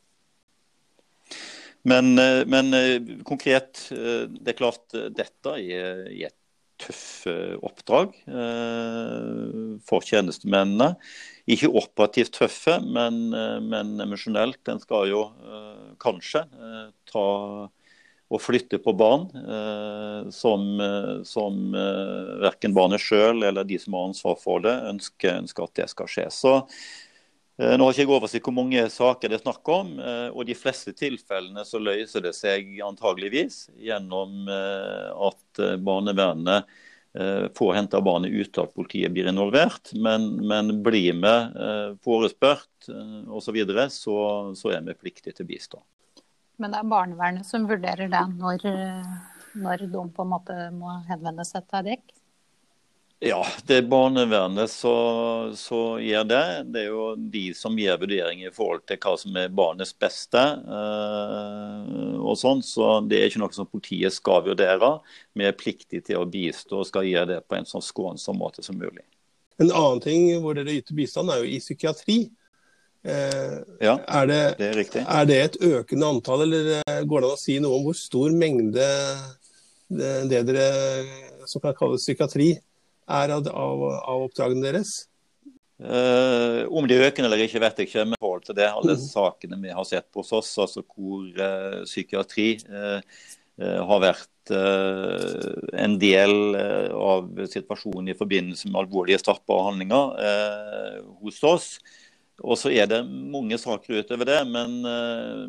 Men, 1.87 2.15
men 2.15 2.75
konkret, 3.27 3.89
det 3.91 4.53
er 4.53 4.59
klart 4.59 4.95
dette 5.15 5.55
er 5.59 6.11
et 6.11 6.42
tøft 6.83 7.29
eh, 7.31 7.55
oppdrag 7.65 8.17
eh, 8.27 9.77
for 9.87 10.05
tjenestemennene. 10.07 10.95
Ikke 11.51 11.71
operativt 11.71 12.35
tøffe, 12.37 12.79
men, 12.83 13.23
eh, 13.37 13.59
men 13.65 13.95
emosjonelt. 14.03 14.61
En 14.71 14.83
skal 14.83 15.11
jo 15.13 15.23
kanskje 16.03 16.45
ta 17.11 17.29
og 18.33 18.41
flytte 18.41 18.79
på 18.81 18.95
barn 18.97 19.27
som, 20.33 20.63
som 21.29 21.59
verken 22.41 22.73
barnet 22.75 23.03
sjøl 23.05 23.45
eller 23.45 23.67
de 23.69 23.77
som 23.79 23.95
har 23.95 24.09
ansvar 24.09 24.39
for 24.41 24.65
det, 24.65 24.73
ønsker, 24.89 25.37
ønsker 25.45 25.69
at 25.69 25.75
det 25.83 25.87
skal 25.93 26.09
skje. 26.11 26.25
Så 26.33 26.55
Nå 27.61 27.85
har 27.85 27.93
ikke 27.93 28.07
jeg 28.07 28.09
oversikt 28.09 28.47
hvor 28.49 28.55
mange 28.57 28.83
saker 28.89 29.29
det 29.29 29.37
er 29.37 29.43
snakk 29.43 29.69
om, 29.69 29.91
eh, 30.01 30.29
og 30.33 30.47
de 30.49 30.55
fleste 30.57 30.95
tilfellene 30.97 31.67
så 31.69 31.81
løser 31.83 32.25
det 32.25 32.33
seg 32.37 32.79
antageligvis 32.81 33.67
gjennom 33.77 34.49
eh, 34.49 35.11
at 35.29 35.61
eh, 35.61 35.77
barnevernet 35.77 36.73
får 37.13 37.51
få 37.59 37.67
henta 37.77 37.99
barnet 38.01 38.33
uten 38.33 38.63
at 38.63 38.71
politiet 38.73 39.13
blir 39.13 39.27
involvert. 39.29 39.91
Men, 39.93 40.31
men 40.49 40.79
blir 40.81 41.19
vi 41.21 41.29
eh, 41.29 41.91
forespurt 42.01 42.89
eh, 42.89 43.29
osv., 43.29 43.51
så, 43.51 43.53
videre, 43.53 43.85
så 43.93 44.15
så 44.57 44.73
er 44.73 44.81
vi 44.87 44.95
pliktige 44.97 45.37
til 45.37 45.51
bistå. 45.51 45.83
Men 46.57 46.73
det 46.73 46.81
er 46.81 46.89
barnevernet 46.89 47.45
som 47.45 47.69
vurderer 47.69 48.09
det 48.09 48.25
når, 48.39 48.65
når 49.61 49.85
de 49.93 50.07
på 50.17 50.25
en 50.25 50.33
måte 50.33 50.57
må 50.73 51.03
henvende 51.11 51.45
seg 51.45 51.69
til 51.69 51.85
dekk? 51.91 52.17
Ja, 53.23 53.39
det 53.69 53.77
er 53.79 53.85
barnevernet 53.87 54.71
som 54.73 56.01
gjør 56.03 56.25
det. 56.27 56.47
Det 56.75 56.81
er 56.81 56.89
jo 56.89 57.05
de 57.15 57.43
som 57.55 57.77
gjør 57.79 58.01
vurderinger 58.01 58.49
i 58.51 58.55
forhold 58.55 58.83
til 58.91 58.99
hva 58.99 59.13
som 59.21 59.37
er 59.39 59.53
barnets 59.55 59.93
beste. 59.95 60.43
Eh, 60.43 62.17
og 62.19 62.35
sånn, 62.41 62.65
Så 62.67 62.89
det 63.07 63.21
er 63.21 63.31
ikke 63.31 63.45
noe 63.45 63.55
som 63.55 63.69
politiet 63.71 64.17
skal 64.17 64.43
vurdere. 64.49 64.91
Vi 65.39 65.47
er 65.47 65.55
pliktige 65.55 66.03
til 66.09 66.19
å 66.19 66.27
bistå 66.27 66.81
og 66.81 66.89
skal 66.89 67.07
gjøre 67.07 67.37
det 67.37 67.39
på 67.47 67.61
en 67.61 67.69
sånn 67.71 67.85
skånsom 67.85 68.43
måte 68.43 68.67
som 68.67 68.81
mulig. 68.81 69.07
En 69.63 69.71
annen 69.71 70.03
ting 70.03 70.27
hvor 70.43 70.59
dere 70.59 70.75
yter 70.81 70.99
bistand, 70.99 71.31
er 71.31 71.45
jo 71.45 71.53
i 71.55 71.63
psykiatri. 71.63 72.19
Eh, 73.07 73.57
ja, 73.87 74.01
er 74.03 74.27
det, 74.33 74.43
det, 74.59 74.73
er 74.73 74.77
riktig. 74.83 75.07
Er 75.07 75.31
det 75.31 75.39
et 75.45 75.61
økende 75.71 76.11
antall, 76.11 76.43
eller 76.49 76.75
eh, 76.81 77.07
går 77.07 77.23
det 77.23 77.31
an 77.31 77.39
å 77.39 77.45
si 77.45 77.61
noe 77.63 77.79
om 77.79 77.87
hvor 77.87 78.03
stor 78.03 78.35
mengde 78.35 78.91
det, 79.87 80.13
det 80.27 80.45
dere 80.51 80.69
som 81.47 81.63
kan 81.63 81.79
kalles 81.79 82.03
psykiatri, 82.03 82.51
er 83.09 83.35
av, 83.35 83.49
av, 83.49 83.87
av 84.03 84.27
oppdragene 84.29 84.65
deres? 84.65 85.01
Uh, 85.83 86.63
om 86.71 86.87
de 86.87 87.01
øker 87.03 87.27
eller 87.27 87.43
ikke, 87.43 87.61
vet 87.63 87.81
jeg 87.81 87.91
ikke. 87.91 88.05
Men 88.07 88.21
forhold 88.21 88.47
til 88.47 88.59
det, 88.59 88.69
alle 88.71 88.97
mm. 88.99 89.05
sakene 89.05 89.59
vi 89.63 89.73
har 89.75 89.87
sett 89.89 90.09
hos 90.19 90.31
oss, 90.37 90.53
altså 90.63 90.85
hvor 90.87 91.25
uh, 91.43 91.83
psykiatri 91.89 92.55
uh, 92.71 93.01
har 93.63 94.03
vært 94.03 94.29
en 94.51 95.93
del 96.03 96.33
av 96.59 97.29
situasjonen 97.47 98.09
i 98.11 98.17
forbindelse 98.19 98.67
med 98.67 98.81
alvorlige 98.81 99.21
straffbare 99.21 99.69
handlinger 99.69 100.17
hos 101.21 101.39
oss. 101.47 101.67
Og 102.43 102.59
så 102.59 102.73
er 102.75 102.89
det 102.91 102.99
mange 103.07 103.55
saker 103.61 104.01
utover 104.03 104.27
det, 104.27 104.41
men 104.51 104.81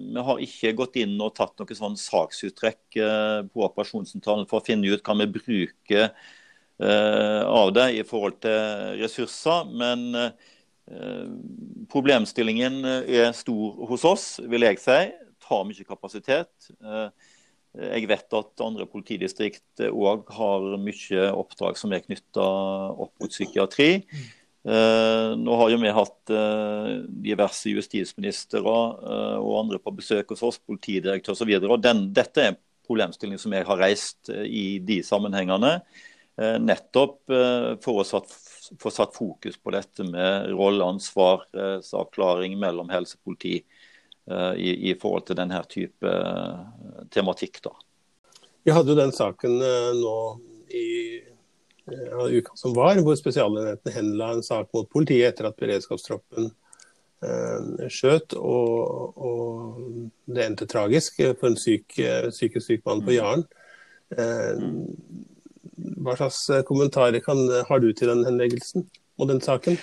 vi 0.04 0.26
har 0.28 0.44
ikke 0.46 0.76
gått 0.78 1.00
inn 1.02 1.16
og 1.26 1.34
tatt 1.40 1.58
noe 1.58 1.80
sånn 1.80 1.98
saksuttrekk 1.98 3.00
på 3.50 3.66
operasjonssentralen 3.66 4.46
for 4.52 4.62
å 4.62 4.68
finne 4.68 4.94
ut 4.94 5.02
hva 5.02 5.18
vi 5.24 5.32
bruker 5.40 6.12
av 6.82 7.70
det 7.76 7.90
i 8.00 8.04
forhold 8.08 8.40
til 8.44 8.98
ressurser. 9.02 9.70
Men 9.70 10.16
eh, 10.18 11.30
problemstillingen 11.92 12.82
er 12.86 13.32
stor 13.38 13.78
hos 13.90 14.06
oss, 14.08 14.26
vil 14.50 14.66
jeg 14.68 14.82
si. 14.82 15.00
Tar 15.44 15.66
mye 15.68 15.88
kapasitet. 15.88 16.72
Eh, 16.84 17.10
jeg 17.74 18.06
vet 18.06 18.38
at 18.38 18.62
andre 18.62 18.86
politidistrikt 18.86 19.82
òg 19.88 20.28
har 20.36 20.66
mye 20.78 21.30
oppdrag 21.34 21.80
som 21.80 21.94
er 21.94 22.04
knytta 22.06 22.46
opp 22.94 23.14
mot 23.18 23.34
psykiatri. 23.34 24.06
nå 24.64 25.56
har 25.58 25.72
jo 25.72 25.80
vi 25.82 25.90
hatt 25.98 26.34
diverse 27.26 27.74
justisministre 27.74 28.62
og 28.62 29.58
andre 29.58 29.80
på 29.82 29.92
besøk 29.98 30.30
hos 30.30 30.44
oss, 30.46 30.62
politidirektør 30.62 31.34
osv. 31.34 31.50
Dette 32.14 32.46
er 32.46 32.54
en 32.54 32.62
problemstilling 32.86 33.42
som 33.42 33.58
jeg 33.58 33.66
har 33.66 33.82
reist 33.82 34.30
i 34.30 34.78
de 34.78 35.02
sammenhengene. 35.02 35.80
Eh, 36.38 36.60
nettopp 36.60 37.30
eh, 37.30 37.80
for 37.84 38.02
å 38.02 38.04
få 38.82 38.92
satt 38.92 39.14
fokus 39.14 39.58
på 39.62 39.72
dette 39.76 40.04
med 40.08 40.48
rolleansvarsavklaring 40.50 42.56
mellom 42.58 42.90
helse 42.90 43.20
og 43.20 43.24
politi 43.30 43.60
eh, 43.60 44.54
i, 44.58 44.90
i, 44.90 44.96
forhold 44.98 45.28
til 45.28 45.38
denne 45.38 45.60
type 45.70 46.14
tematikk. 47.14 47.62
Da. 47.68 47.74
Vi 48.66 48.72
hadde 48.74 48.92
jo 48.94 48.98
den 48.98 49.14
saken 49.14 49.60
nå 50.00 50.18
i 50.74 51.22
ja, 51.84 52.26
uka 52.32 52.52
som 52.58 52.74
var, 52.74 52.98
hvor 53.06 53.16
Spesialenheten 53.20 53.94
henla 53.94 54.32
en 54.34 54.46
sak 54.46 54.72
mot 54.74 54.90
politiet 54.90 55.36
etter 55.36 55.52
at 55.52 55.60
beredskapstroppen 55.62 56.50
eh, 57.28 57.90
skjøt. 57.94 58.34
Og, 58.40 59.22
og, 59.22 59.78
det 60.34 60.48
endte 60.48 60.66
tragisk 60.72 61.22
for 61.38 61.52
en 61.52 61.62
syk, 61.62 61.94
psykisk 62.32 62.66
syk 62.66 62.82
mann 62.90 63.06
på 63.06 63.14
mm. 63.14 63.18
Jaren. 63.20 63.46
Eh, 64.18 64.58
hva 65.98 66.16
slags 66.18 66.50
eh, 66.50 66.64
kommentarer 66.68 67.24
kan, 67.24 67.40
har 67.68 67.84
du 67.84 67.92
til 67.94 68.12
den 68.12 68.26
henleggelsen 68.28 68.88
og 69.20 69.30
den 69.30 69.42
saken? 69.44 69.78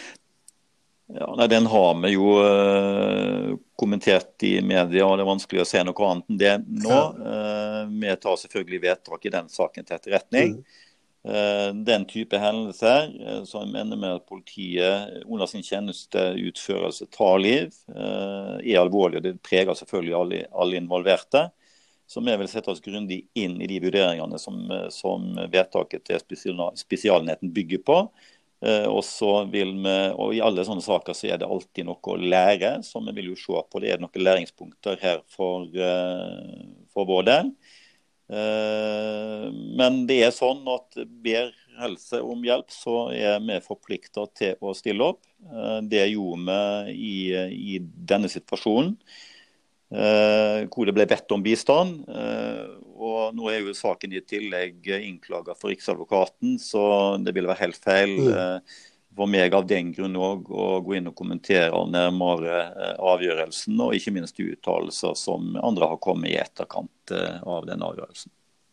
Ja, 1.15 1.35
nei, 1.35 1.47
Den 1.51 1.67
har 1.67 1.97
vi 2.03 2.13
jo 2.15 2.37
uh, 2.39 3.57
kommentert 3.79 4.43
i 4.47 4.61
media, 4.63 5.07
og 5.07 5.17
det 5.19 5.25
er 5.25 5.31
vanskelig 5.31 5.65
å 5.65 5.67
se 5.67 5.83
noe 5.83 6.07
annet 6.07 6.29
enn 6.31 6.39
det 6.39 6.53
nå. 6.85 7.01
Uh, 7.19 7.83
vi 7.91 8.15
tar 8.23 8.39
selvfølgelig 8.39 8.83
vedtak 8.85 9.27
i 9.27 9.33
den 9.35 9.51
saken 9.51 9.89
til 9.89 9.97
etterretning. 9.97 10.55
Mm. 10.61 10.87
Uh, 11.27 11.69
den 11.89 12.07
type 12.09 12.39
hendelser 12.41 13.11
som 13.49 13.75
ender 13.75 13.99
med 13.99 14.21
at 14.21 14.29
politiet 14.31 15.25
under 15.27 15.51
sin 15.51 15.67
tjenesteutførelse 15.67 17.11
tar 17.13 17.43
liv, 17.43 17.75
er 17.91 18.79
alvorlig. 18.79 19.19
og 19.19 19.27
Det 19.27 19.35
preger 19.43 19.83
selvfølgelig 19.83 20.17
alle, 20.21 20.45
alle 20.63 20.79
involverte. 20.79 21.49
Så 22.11 22.19
vi 22.27 22.35
vil 22.41 22.49
sette 22.51 22.73
oss 22.73 22.83
grundig 22.83 23.21
inn 23.39 23.61
i 23.63 23.69
de 23.71 23.79
vurderingene 23.85 24.39
som, 24.43 24.59
som 24.91 25.31
vedtaket 25.53 26.09
til 26.09 26.19
spesialenheten 26.75 27.53
bygger 27.55 27.85
på. 27.87 27.99
Eh, 28.61 28.87
og 28.91 29.01
så 29.07 29.45
vil 29.49 29.73
vi, 29.81 29.95
og 30.13 30.35
I 30.37 30.43
alle 30.45 30.65
sånne 30.67 30.85
saker 30.85 31.17
så 31.17 31.31
er 31.31 31.41
det 31.41 31.49
alltid 31.49 31.87
noe 31.89 32.13
å 32.13 32.19
lære, 32.21 32.75
så 32.85 33.01
vi 33.07 33.15
vil 33.17 33.31
jo 33.33 33.39
se 33.41 33.63
på 33.73 33.81
det 33.81 33.95
er 33.95 34.03
noen 34.03 34.25
læringspunkter 34.27 35.01
her 35.01 35.23
for, 35.33 35.65
eh, 35.73 36.67
for 36.93 37.09
vår 37.09 37.25
del. 37.31 37.55
Eh, 38.31 39.47
men 39.81 40.05
det 40.11 40.21
er 40.27 40.37
sånn 40.37 40.61
at 40.71 41.01
ber 41.25 41.55
helse 41.81 42.21
om 42.21 42.45
hjelp, 42.45 42.69
så 42.75 42.99
er 43.17 43.41
vi 43.47 43.57
forplikta 43.65 44.27
til 44.37 44.61
å 44.61 44.75
stille 44.77 45.15
opp. 45.15 45.25
Det 45.89 46.03
gjorde 46.11 46.59
vi 46.85 46.93
i, 46.93 47.15
i 47.73 47.79
denne 47.81 48.29
situasjonen. 48.29 48.93
Eh, 49.91 50.69
hvor 50.71 50.87
det 50.87 50.95
ble 50.95 51.07
bedt 51.11 51.33
om 51.35 51.43
bistand. 51.43 52.05
Eh, 52.07 52.67
og 53.01 53.35
Nå 53.35 53.49
er 53.51 53.65
jo 53.65 53.75
saken 53.75 54.15
i 54.15 54.23
tillegg 54.23 54.87
innklaga 55.01 55.57
for 55.59 55.73
Riksadvokaten, 55.73 56.61
så 56.63 57.19
det 57.19 57.35
ville 57.35 57.51
være 57.51 57.65
helt 57.65 57.81
feil 57.83 58.15
mm. 58.21 58.31
Eh, 58.31 58.79
for 59.19 59.27
meg 59.27 59.53
av 59.57 59.67
den 59.67 59.91
grunn 59.91 60.15
òg 60.15 60.47
å 60.55 60.67
gå 60.87 60.95
inn 60.97 61.11
og 61.11 61.17
kommentere 61.19 61.81
nærmere 61.91 62.61
avgjørelsen, 63.03 63.75
og 63.83 63.97
ikke 63.99 64.13
minst 64.15 64.39
uttalelser 64.39 65.17
som 65.19 65.59
andre 65.59 65.89
har 65.91 65.99
kommet 66.01 66.31
i 66.31 66.39
etterkant 66.39 67.13
av 67.43 67.67
den 67.67 67.83
avgjørelsen. 67.85 68.31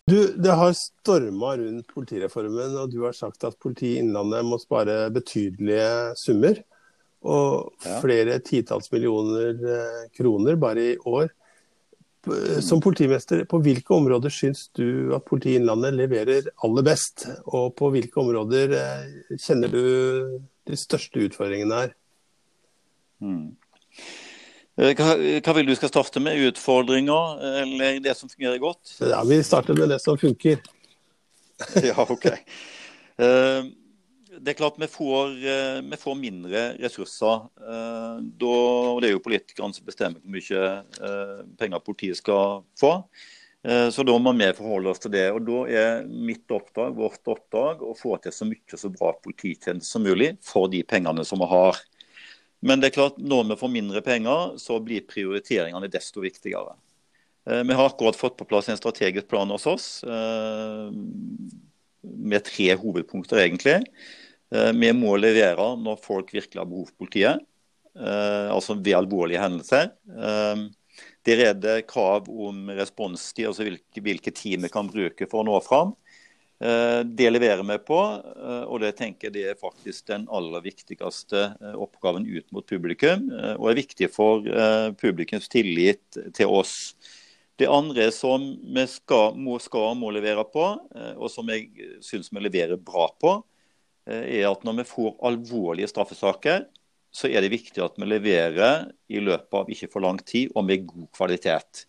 Du, 0.08 0.38
Det 0.38 0.54
har 0.56 0.78
storma 0.78 1.56
rundt 1.58 1.90
politireformen, 1.90 2.78
og 2.80 2.94
du 2.94 3.02
har 3.08 3.18
sagt 3.18 3.44
at 3.50 3.58
politiet 3.60 4.06
Innlandet 4.06 4.46
må 4.48 4.62
spare 4.62 5.10
betydelige 5.12 6.14
summer 6.22 6.62
og 7.28 7.90
flere 8.02 8.40
titalls 8.46 8.92
millioner 8.94 9.58
eh, 9.58 10.06
kroner 10.16 10.58
bare 10.60 10.94
i 10.94 10.96
år. 10.98 11.30
Som 12.60 12.82
politimester, 12.84 13.46
på 13.48 13.60
hvilke 13.64 13.94
områder 13.96 14.34
syns 14.34 14.66
du 14.76 15.14
at 15.16 15.24
politiet 15.28 15.62
Innlandet 15.62 15.96
leverer 15.96 16.50
aller 16.66 16.84
best? 16.84 17.28
Og 17.46 17.72
på 17.80 17.92
hvilke 17.94 18.20
områder 18.20 18.74
eh, 18.76 19.38
kjenner 19.40 19.72
du 19.72 19.84
de 20.68 20.80
største 20.80 21.24
utfordringene 21.24 21.84
her? 21.84 21.94
Hmm. 23.24 23.56
Eh, 24.78 24.92
hva, 24.92 25.14
hva, 25.16 25.56
vil 25.58 25.72
du 25.72 25.76
skal 25.78 25.94
starte 25.94 26.24
med? 26.24 26.42
Utfordringer 26.52 27.46
eller 27.64 28.02
det 28.04 28.18
som 28.20 28.32
fungerer 28.32 28.60
godt? 28.62 28.98
Ja, 29.00 29.24
Vi 29.28 29.40
starter 29.44 29.78
med 29.80 29.96
det 29.96 30.02
som 30.04 30.20
funker. 30.20 30.60
ja, 31.90 31.96
OK. 32.04 32.28
Uh, 33.18 33.66
det 34.40 34.54
er 34.54 34.58
klart 34.60 34.78
vi 34.80 34.88
får, 34.90 35.34
eh, 35.46 35.80
vi 35.82 35.98
får 36.00 36.16
mindre 36.20 36.62
ressurser. 36.82 37.48
Eh, 37.58 38.20
da, 38.22 38.58
og 38.94 39.02
Det 39.02 39.10
er 39.10 39.16
jo 39.16 39.24
politikerne 39.24 39.74
som 39.74 39.86
bestemmer 39.86 40.22
hvor 40.22 40.34
mye 40.36 40.62
eh, 41.02 41.42
penger 41.58 41.84
politiet 41.84 42.18
skal 42.18 42.64
få. 42.80 43.02
Så 43.68 44.04
da 44.06 44.14
må 44.16 44.32
vi 44.38 44.46
forholde 44.56 44.92
oss 44.94 45.02
til 45.04 45.12
det. 45.12 45.26
Og 45.34 45.44
Da 45.44 45.64
er 45.68 46.06
mitt 46.08 46.48
oppdrag, 46.48 46.94
vårt 46.96 47.26
oppdrag 47.28 47.82
å 47.84 47.98
få 47.98 48.16
til 48.22 48.32
så 48.32 48.46
mye 48.48 48.64
og 48.72 48.80
så 48.80 48.92
bra 48.94 49.12
polititjeneste 49.20 49.90
som 49.92 50.06
mulig 50.06 50.38
for 50.42 50.70
de 50.72 50.84
pengene 50.88 51.26
som 51.26 51.42
vi 51.42 51.50
har. 51.52 51.76
Men 52.62 52.80
det 52.80 52.88
er 52.88 52.96
klart, 52.96 53.18
når 53.20 53.50
vi 53.50 53.58
får 53.60 53.74
mindre 53.74 54.02
penger, 54.06 54.56
så 54.62 54.80
blir 54.80 55.04
prioriteringene 55.10 55.90
desto 55.92 56.22
viktigere. 56.24 56.78
Vi 57.44 57.74
har 57.74 57.90
akkurat 57.90 58.16
fått 58.16 58.38
på 58.38 58.48
plass 58.48 58.70
en 58.70 58.80
strategisk 58.80 59.28
plan 59.28 59.50
hos 59.50 59.68
oss 59.68 60.06
med 62.08 62.44
tre 62.48 62.72
hovedpunkter, 62.78 63.42
egentlig. 63.42 63.82
Eh, 64.56 64.72
vi 64.72 64.92
må 64.96 65.16
levere 65.20 65.74
når 65.80 66.00
folk 66.04 66.32
virkelig 66.36 66.62
har 66.62 66.70
behov 66.70 66.90
for 66.90 67.04
politiet, 67.04 67.44
eh, 68.00 68.50
altså 68.54 68.78
ved 68.78 68.96
alvorlige 68.96 69.44
hendelser. 69.44 69.92
Eh, 70.08 70.68
der 71.28 71.44
er 71.50 71.58
det 71.58 71.78
krav 71.90 72.30
om 72.32 72.70
responstid, 72.78 73.50
altså 73.50 73.68
hvilke, 73.68 74.02
hvilke 74.02 74.32
vi 74.34 74.70
kan 74.72 74.88
bruke 74.88 75.28
for 75.30 75.44
å 75.44 75.48
nå 75.48 75.60
fram. 75.62 75.96
Det 76.58 77.28
leverer 77.30 77.62
vi 77.62 77.76
på, 77.86 77.98
og 78.66 78.80
det 78.82 78.96
tenker 78.98 79.28
jeg 79.28 79.34
det 79.36 79.44
er 79.52 79.60
faktisk 79.60 80.08
den 80.08 80.24
aller 80.34 80.64
viktigste 80.66 81.52
oppgaven 81.78 82.26
ut 82.26 82.48
mot 82.50 82.66
publikum. 82.66 83.28
Og 83.60 83.68
er 83.70 83.78
viktig 83.78 84.10
for 84.10 84.42
publikums 84.98 85.46
tillit 85.54 86.18
til 86.34 86.50
oss. 86.50 86.96
Det 87.62 87.70
andre 87.70 88.08
som 88.10 88.48
vi 88.74 88.88
skal, 88.90 89.38
må, 89.38 89.60
må 90.02 90.10
levere 90.16 90.48
på, 90.50 90.66
og 91.14 91.30
som 91.30 91.54
jeg 91.54 91.70
syns 92.02 92.34
vi 92.34 92.42
leverer 92.48 92.82
bra 92.82 93.06
på, 93.22 93.36
er 94.08 94.48
at 94.50 94.64
når 94.66 94.80
vi 94.80 94.88
får 94.88 95.18
alvorlige 95.28 95.90
straffesaker, 95.92 96.66
så 97.12 97.30
er 97.32 97.44
det 97.44 97.54
viktig 97.54 97.82
at 97.84 97.96
vi 98.00 98.08
leverer 98.08 98.90
i 99.12 99.22
løpet 99.24 99.60
av 99.60 99.70
ikke 99.72 99.90
for 99.92 100.04
lang 100.06 100.20
tid 100.24 100.52
og 100.56 100.66
med 100.68 100.86
god 100.88 101.08
kvalitet. 101.16 101.86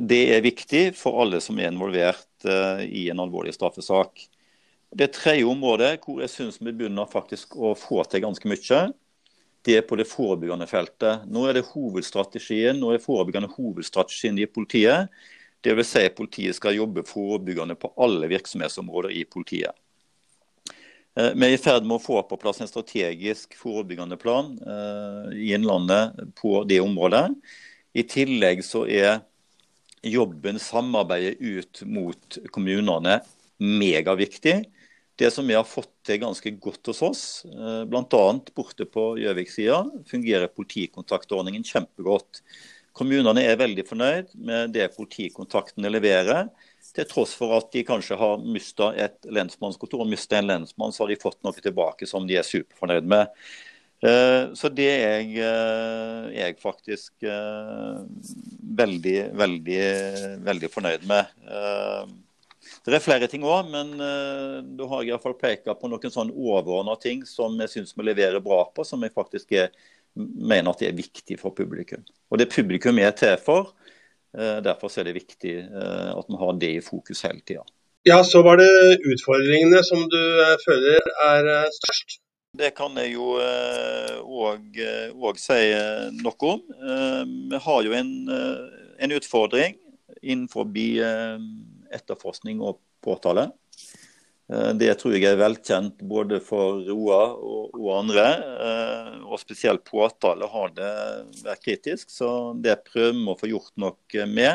Det 0.00 0.22
er 0.32 0.44
viktig 0.44 0.84
for 0.96 1.20
alle 1.22 1.40
som 1.44 1.58
er 1.60 1.70
involvert 1.70 2.46
i 2.84 3.08
en 3.12 3.20
alvorlig 3.20 3.54
straffesak. 3.56 4.26
Det 4.94 5.10
tredje 5.16 5.46
området 5.50 5.96
hvor 6.04 6.20
jeg 6.22 6.32
syns 6.32 6.60
vi 6.60 6.72
begynner 6.72 7.10
faktisk 7.10 7.56
å 7.58 7.74
få 7.78 8.04
til 8.08 8.24
ganske 8.24 8.48
mye, 8.50 8.82
det 9.64 9.78
er 9.78 9.86
på 9.88 9.96
det 9.96 10.06
forebyggende 10.10 10.68
feltet. 10.68 11.24
Nå 11.26 11.46
er 11.48 11.56
det 11.56 11.68
hovedstrategien, 11.70 12.76
nå 12.80 12.92
er 12.94 13.02
forebyggende 13.02 13.48
hovedstrategien 13.54 14.38
i 14.38 14.48
politiet. 14.50 15.08
Dvs. 15.64 15.88
Si 15.88 16.02
at 16.04 16.16
politiet 16.18 16.58
skal 16.58 16.76
jobbe 16.76 17.06
forebyggende 17.08 17.76
på 17.80 17.88
alle 18.04 18.28
virksomhetsområder 18.28 19.14
i 19.16 19.24
politiet. 19.24 19.72
Eh, 21.14 21.30
vi 21.34 21.46
er 21.46 21.54
i 21.54 21.60
ferd 21.60 21.86
med 21.86 22.00
å 22.00 22.02
få 22.02 22.18
på 22.26 22.38
plass 22.42 22.58
en 22.62 22.70
strategisk 22.70 23.54
forebyggende 23.58 24.18
plan 24.18 24.50
eh, 24.58 25.30
i 25.38 25.52
Innlandet 25.54 26.18
på 26.40 26.62
det 26.66 26.80
området. 26.82 27.28
I 27.94 28.02
tillegg 28.10 28.64
så 28.66 28.82
er 28.90 29.22
jobben, 30.04 30.58
samarbeidet 30.60 31.38
ut 31.38 31.84
mot 31.86 32.38
kommunene 32.52 33.20
megaviktig. 33.62 34.64
Det 35.14 35.30
som 35.30 35.46
vi 35.46 35.54
har 35.54 35.66
fått 35.68 35.92
til 36.04 36.18
ganske 36.24 36.50
godt 36.58 36.90
hos 36.90 37.02
oss, 37.06 37.24
eh, 37.46 37.84
bl.a. 37.86 38.24
borte 38.56 38.86
på 38.90 39.12
Gjøvik-sida, 39.22 39.84
fungerer 40.10 40.50
politikontaktordningen 40.50 41.62
kjempegodt. 41.68 42.42
Kommunene 42.94 43.46
er 43.46 43.58
veldig 43.58 43.86
fornøyd 43.86 44.34
med 44.34 44.74
det 44.74 44.90
politikontaktene 44.98 45.94
leverer. 45.94 46.50
Til 46.94 47.06
tross 47.10 47.34
for 47.34 47.56
at 47.56 47.72
de 47.74 47.82
kanskje 47.86 48.18
har 48.18 48.42
mista 48.42 48.92
et 48.94 49.16
lensmannskontor 49.26 50.04
og 50.04 50.10
mista 50.10 50.38
en 50.38 50.50
lensmann, 50.50 50.94
så 50.94 51.04
har 51.04 51.10
de 51.10 51.22
fått 51.22 51.40
noe 51.42 51.56
tilbake 51.58 52.06
som 52.06 52.28
de 52.28 52.38
er 52.38 52.46
superfornøyd 52.46 53.08
med. 53.10 53.32
Eh, 54.04 54.52
så 54.54 54.70
det 54.70 54.86
er 54.92 55.02
jeg, 55.02 55.32
eh, 55.42 56.28
jeg 56.36 56.60
faktisk 56.62 57.26
veldig, 58.82 59.16
veldig, 59.40 59.80
veldig 60.46 60.70
fornøyd 60.70 61.08
med. 61.10 61.34
Det 62.84 62.96
er 62.96 63.02
flere 63.02 63.26
ting 63.30 63.44
òg, 63.46 63.68
men 63.72 63.92
da 63.98 64.86
har 64.88 65.02
jeg 65.02 65.12
iallfall 65.12 65.36
peka 65.40 65.74
på 65.76 65.88
noen 65.90 66.12
sånn 66.12 66.32
overordna 66.32 66.96
ting 67.00 67.24
som 67.28 67.56
jeg 67.60 67.72
syns 67.72 67.94
vi 67.96 68.06
leverer 68.06 68.42
bra 68.44 68.62
på, 68.74 68.84
som 68.86 69.02
jeg 69.04 69.12
faktisk 69.14 69.52
er, 69.56 69.70
mener 70.14 70.70
at 70.70 70.82
det 70.82 70.90
er 70.90 70.98
viktig 70.98 71.38
for 71.40 71.54
publikum. 71.56 72.04
Og 72.30 72.40
det 72.40 72.52
publikum 72.52 72.98
er 73.02 73.12
til 73.16 73.36
for. 73.42 73.72
Uh, 74.34 74.58
derfor 74.64 74.90
er 74.98 75.06
det 75.06 75.14
viktig 75.14 75.54
uh, 75.70 76.10
at 76.18 76.28
man 76.28 76.40
har 76.40 76.56
det 76.58 76.72
i 76.74 76.82
fokus 76.82 77.22
hele 77.26 77.40
tida. 77.46 77.62
Ja, 78.04 78.18
så 78.26 78.42
var 78.44 78.58
det 78.60 78.68
utfordringene 79.00 79.80
som 79.86 80.02
du 80.12 80.20
føler 80.64 81.00
er 81.24 81.46
størst? 81.72 82.18
Det 82.54 82.74
kan 82.76 82.92
jeg 83.00 83.14
jo 83.14 83.38
òg 84.20 85.38
si 85.40 85.56
noe 86.20 86.50
om. 86.50 86.60
Vi 87.48 87.60
har 87.64 87.80
jo 87.86 87.94
en, 87.96 88.12
en 88.28 89.14
utfordring 89.16 89.78
innenfor 90.20 90.68
etterforskning 91.96 92.60
og 92.60 92.78
påtale. 93.02 93.48
Eh, 94.52 94.72
det 94.76 94.90
tror 95.00 95.14
jeg 95.16 95.24
er 95.24 95.40
velkjent 95.40 96.02
både 96.04 96.40
for 96.44 96.82
Roa 96.84 97.20
og, 97.32 97.76
og 97.78 97.90
andre. 97.96 98.26
Eh, 98.66 99.12
og 99.24 99.40
spesielt 99.40 99.84
påtale 99.88 100.48
har 100.50 100.74
det 100.76 100.90
vært 101.44 101.64
kritisk, 101.64 102.12
så 102.12 102.28
det 102.60 102.82
prøver 102.90 103.16
vi 103.16 103.30
å 103.32 103.38
få 103.40 103.50
gjort 103.50 103.72
noe 103.80 104.26
med 104.28 104.52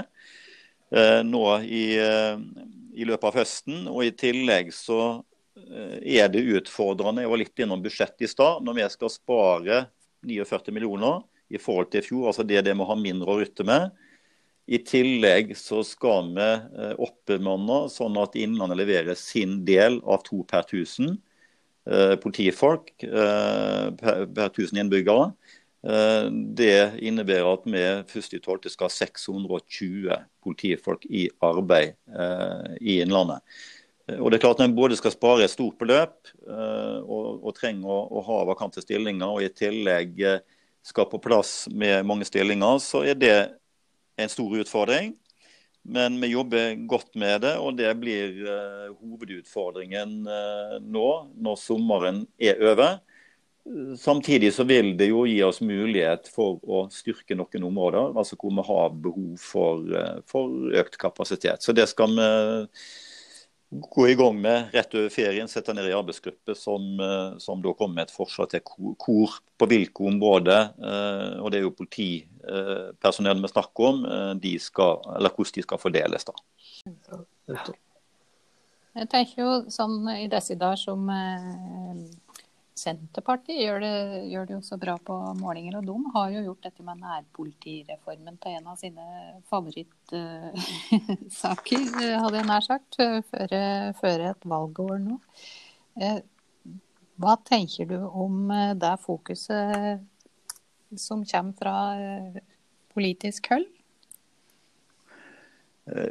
eh, 0.93 1.21
nå 1.25 1.45
i, 1.65 1.85
i 1.97 3.07
løpet 3.07 3.31
av 3.31 3.41
høsten. 3.41 3.87
Og 3.89 4.05
i 4.05 4.13
tillegg 4.13 4.73
så 4.75 5.23
er 5.59 6.29
det 6.31 6.45
utfordrende. 6.55 7.25
Jeg 7.25 7.31
var 7.33 7.41
litt 7.41 7.61
innom 7.61 7.81
budsjettet 7.83 8.23
i 8.23 8.29
stad. 8.31 8.63
Når 8.63 8.77
vi 8.77 8.85
skal 8.93 9.11
spare 9.11 9.81
49 10.23 10.71
millioner 10.75 11.19
i 11.51 11.59
forhold 11.59 11.89
til 11.91 12.03
i 12.03 12.05
fjor, 12.05 12.29
altså 12.29 12.45
det 12.47 12.59
er 12.59 12.63
det 12.67 12.77
vi 12.77 12.87
har 12.87 13.01
mindre 13.01 13.33
å 13.33 13.39
rutte 13.41 13.65
med, 13.67 13.89
i 14.69 14.77
tillegg 14.85 15.55
så 15.57 15.81
skal 15.85 16.29
vi 16.35 16.45
eh, 16.45 16.93
oppbemanne 17.01 17.87
sånn 17.89 18.17
at 18.21 18.35
Innlandet 18.37 18.77
leverer 18.77 19.17
sin 19.17 19.63
del 19.65 19.97
av 20.05 20.21
to 20.27 20.43
per 20.49 20.67
1000 20.67 21.15
eh, 21.89 22.13
politifolk 22.21 22.91
eh, 23.07 23.87
per, 23.97 24.27
per 24.27 24.51
1000 24.51 24.83
innbyggere. 24.83 25.31
Det 25.79 26.99
innebærer 27.07 27.45
at 27.47 27.61
vi 27.63 27.79
1.12. 27.79 28.65
skal 28.67 28.89
ha 28.89 28.91
620 28.91 30.09
politifolk 30.43 31.05
i 31.07 31.21
arbeid 31.39 31.93
i 32.83 32.97
Innlandet. 32.99 33.39
Og 34.17 34.27
det 34.27 34.41
er 34.41 34.43
klart 34.43 34.59
Når 34.59 34.67
en 34.67 34.75
både 34.75 34.97
skal 34.99 35.13
spare 35.13 35.45
et 35.47 35.53
stort 35.53 35.79
beløp 35.79 36.33
og, 36.43 37.39
og 37.39 37.55
trenger 37.55 37.87
å, 37.87 38.01
å, 38.11 38.25
ha 38.27 38.41
vakante 38.51 38.83
stillinger, 38.83 39.23
og 39.23 39.45
i 39.47 39.53
tillegg 39.55 40.19
skal 40.83 41.07
på 41.07 41.21
plass 41.23 41.69
med 41.71 42.03
mange 42.11 42.27
stillinger, 42.27 42.83
så 42.83 43.05
er 43.07 43.15
det 43.15 43.37
en 44.19 44.31
stor 44.31 44.57
utfordring. 44.61 45.13
Men 45.89 46.19
vi 46.21 46.33
jobber 46.33 46.75
godt 46.89 47.15
med 47.15 47.41
det, 47.45 47.55
og 47.57 47.77
det 47.79 47.91
blir 48.01 48.41
uh, 48.45 48.89
hovedutfordringen 48.99 50.19
uh, 50.27 50.75
nå 50.83 51.09
når 51.39 51.61
sommeren 51.61 52.25
er 52.37 52.59
over. 52.61 52.99
Samtidig 53.99 54.51
så 54.55 54.65
vil 54.67 54.91
det 54.99 55.09
jo 55.11 55.23
gi 55.29 55.39
oss 55.45 55.61
mulighet 55.63 56.27
for 56.33 56.59
å 56.65 56.83
styrke 56.93 57.37
noen 57.37 57.67
områder, 57.69 58.15
altså 58.17 58.37
hvor 58.39 58.53
vi 58.57 58.65
har 58.69 58.97
behov 59.07 59.31
for, 59.41 59.85
uh, 59.95 60.19
for 60.29 60.75
økt 60.83 60.99
kapasitet. 61.01 61.63
Så 61.63 61.73
det 61.73 61.87
skal 61.91 62.13
vi 62.17 62.29
gå 63.69 64.07
i 64.07 64.15
gang 64.15 64.41
med 64.41 64.73
rett 64.73 64.93
over 64.95 65.09
ferien. 65.13 65.47
Sette 65.47 65.73
ned 65.77 65.89
i 65.89 65.93
arbeidsgruppe 65.93 66.55
som, 66.57 66.85
eh, 66.99 67.37
som 67.37 67.61
da 67.61 67.73
kommer 67.77 67.99
med 67.99 68.07
et 68.07 68.13
forslag 68.15 68.49
til 68.49 68.63
hvor, 68.65 69.35
på 69.57 69.67
hvilke 69.69 70.05
områder, 70.09 70.71
eh, 70.79 71.35
og 71.39 71.51
det 71.51 71.59
er 71.59 71.67
jo 71.67 71.75
politipersonell 71.77 73.41
vi 73.41 73.51
snakker 73.51 73.91
om, 73.91 74.05
eh, 74.05 74.33
de 74.41 74.55
skal, 74.59 74.97
eller 75.15 75.29
hvordan 75.29 75.59
de 75.59 75.67
skal 75.67 75.77
fordeles. 75.77 76.25
da. 76.25 76.33
Jeg 78.95 79.09
tenker 79.09 79.43
jo 79.43 79.51
sånn 79.69 80.01
i 80.17 80.27
disse 80.27 80.57
dager 80.57 80.81
som 80.81 81.05
Senterpartiet 82.79 83.59
gjør 83.61 83.79
det, 83.83 83.95
gjør 84.31 84.45
det, 84.47 84.53
jo 84.55 84.61
så 84.65 84.75
bra 84.79 84.95
på 85.03 85.15
målinger, 85.39 85.73
og 85.79 85.83
de 85.89 85.95
har 86.15 86.27
jo 86.35 86.45
gjort 86.47 86.65
dette 86.69 86.81
med 86.87 86.95
nærpolitireformen 87.03 88.35
til 88.39 88.51
en 88.55 88.69
av 88.71 88.75
sine 88.79 89.05
favorittsaker, 89.51 91.81
hadde 92.23 92.37
jeg 92.39 92.47
nær 92.47 92.63
sagt, 92.65 92.91
før, 93.33 93.49
før 93.99 94.17
et 94.31 94.41
valgår 94.55 94.97
nå. 95.03 95.15
Uh, 95.99 96.21
hva 97.19 97.35
tenker 97.43 97.89
du 97.89 97.97
om 97.99 98.47
eh, 98.53 98.75
det 98.79 98.93
fokuset 99.03 99.99
som 100.97 101.25
kommer 101.27 101.57
fra 101.59 101.75
eh, 101.99 102.39
politisk 102.95 103.51
hold? 103.51 103.67
Eh, 105.89 106.09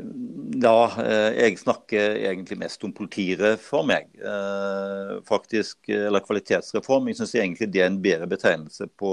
ja, 0.63 0.91
eh, 1.03 1.39
jeg 1.39 1.59
snakker 1.61 2.17
egentlig 2.27 2.59
mest 2.59 2.85
om 2.87 2.93
politireform, 2.95 3.93
jeg. 3.95 4.09
Eh, 4.19 5.13
faktisk, 5.29 5.79
eller 5.95 6.25
kvalitetsreform. 6.25 7.11
Jeg 7.11 7.21
syns 7.21 7.35
egentlig 7.39 7.71
det 7.73 7.83
er 7.85 7.91
en 7.93 8.01
bedre 8.03 8.29
betegnelse 8.31 8.89
på 8.99 9.13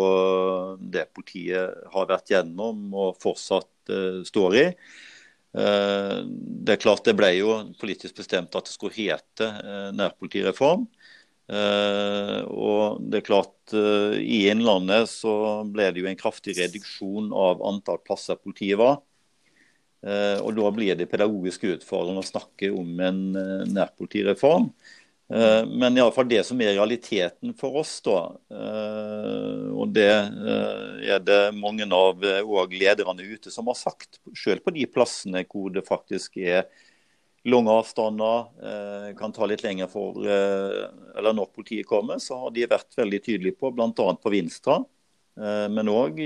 det 0.79 1.07
politiet 1.13 1.75
har 1.93 2.09
vært 2.09 2.31
gjennom 2.33 2.87
og 2.93 3.19
fortsatt 3.21 3.71
står 4.25 4.55
i. 4.57 4.69
Det 5.55 6.73
er 6.73 6.79
klart 6.81 7.05
det 7.05 7.13
ble 7.15 7.29
jo 7.37 7.51
politisk 7.79 8.17
bestemt 8.17 8.55
at 8.57 8.65
det 8.65 8.73
skulle 8.73 8.97
hete 8.97 9.45
nærpolitireform. 9.95 10.87
Og 12.49 12.97
det 13.05 13.19
er 13.21 13.27
klart 13.29 13.75
I 14.17 14.39
Innlandet 14.49 15.05
så 15.13 15.61
ble 15.69 15.91
det 15.93 16.01
jo 16.01 16.09
en 16.09 16.19
kraftig 16.19 16.57
reduksjon 16.57 17.29
av 17.29 17.61
antall 17.69 18.01
plasser 18.03 18.41
politiet 18.41 18.81
var. 18.81 18.97
Eh, 20.05 20.37
og 20.41 20.53
Da 20.55 20.71
blir 20.71 20.97
det 20.97 21.09
pedagogisk 21.09 21.65
utfordrende 21.71 22.21
å 22.21 22.27
snakke 22.27 22.69
om 22.73 22.99
en 22.99 23.19
nærpolitireform. 23.33 23.73
nærpolitireform. 23.73 24.69
i 24.69 25.65
men 25.65 25.97
iallfall 25.97 26.27
det 26.29 26.43
som 26.45 26.59
er 26.61 26.75
realiteten 26.75 27.55
for 27.57 27.79
oss, 27.81 27.95
da, 28.05 28.37
og 29.73 29.89
det 29.89 30.05
er 30.05 31.23
det 31.25 31.39
mange 31.57 31.87
av 31.89 32.21
lederne 32.69 33.25
ute 33.25 33.49
som 33.49 33.65
har 33.65 33.73
sagt, 33.73 34.19
selv 34.37 34.61
på 34.61 34.75
de 34.75 34.85
plassene 34.85 35.41
hvor 35.49 35.73
det 35.73 35.81
faktisk 35.87 36.37
er 36.37 36.67
lange 37.49 37.73
avstander, 37.73 39.15
kan 39.17 39.33
ta 39.33 39.49
litt 39.49 39.65
lenger 39.65 39.89
for 39.89 40.21
eller 40.29 41.33
når 41.33 41.49
politiet 41.57 41.89
kommer, 41.89 42.21
så 42.21 42.43
har 42.43 42.53
de 42.53 42.69
vært 42.69 42.93
veldig 42.93 43.23
tydelige 43.25 43.57
på, 43.57 43.73
bl.a. 43.73 43.89
på 44.21 44.29
Vinstra, 44.29 44.77
Eh, 44.77 44.94
men 45.35 45.89
òg 45.91 46.19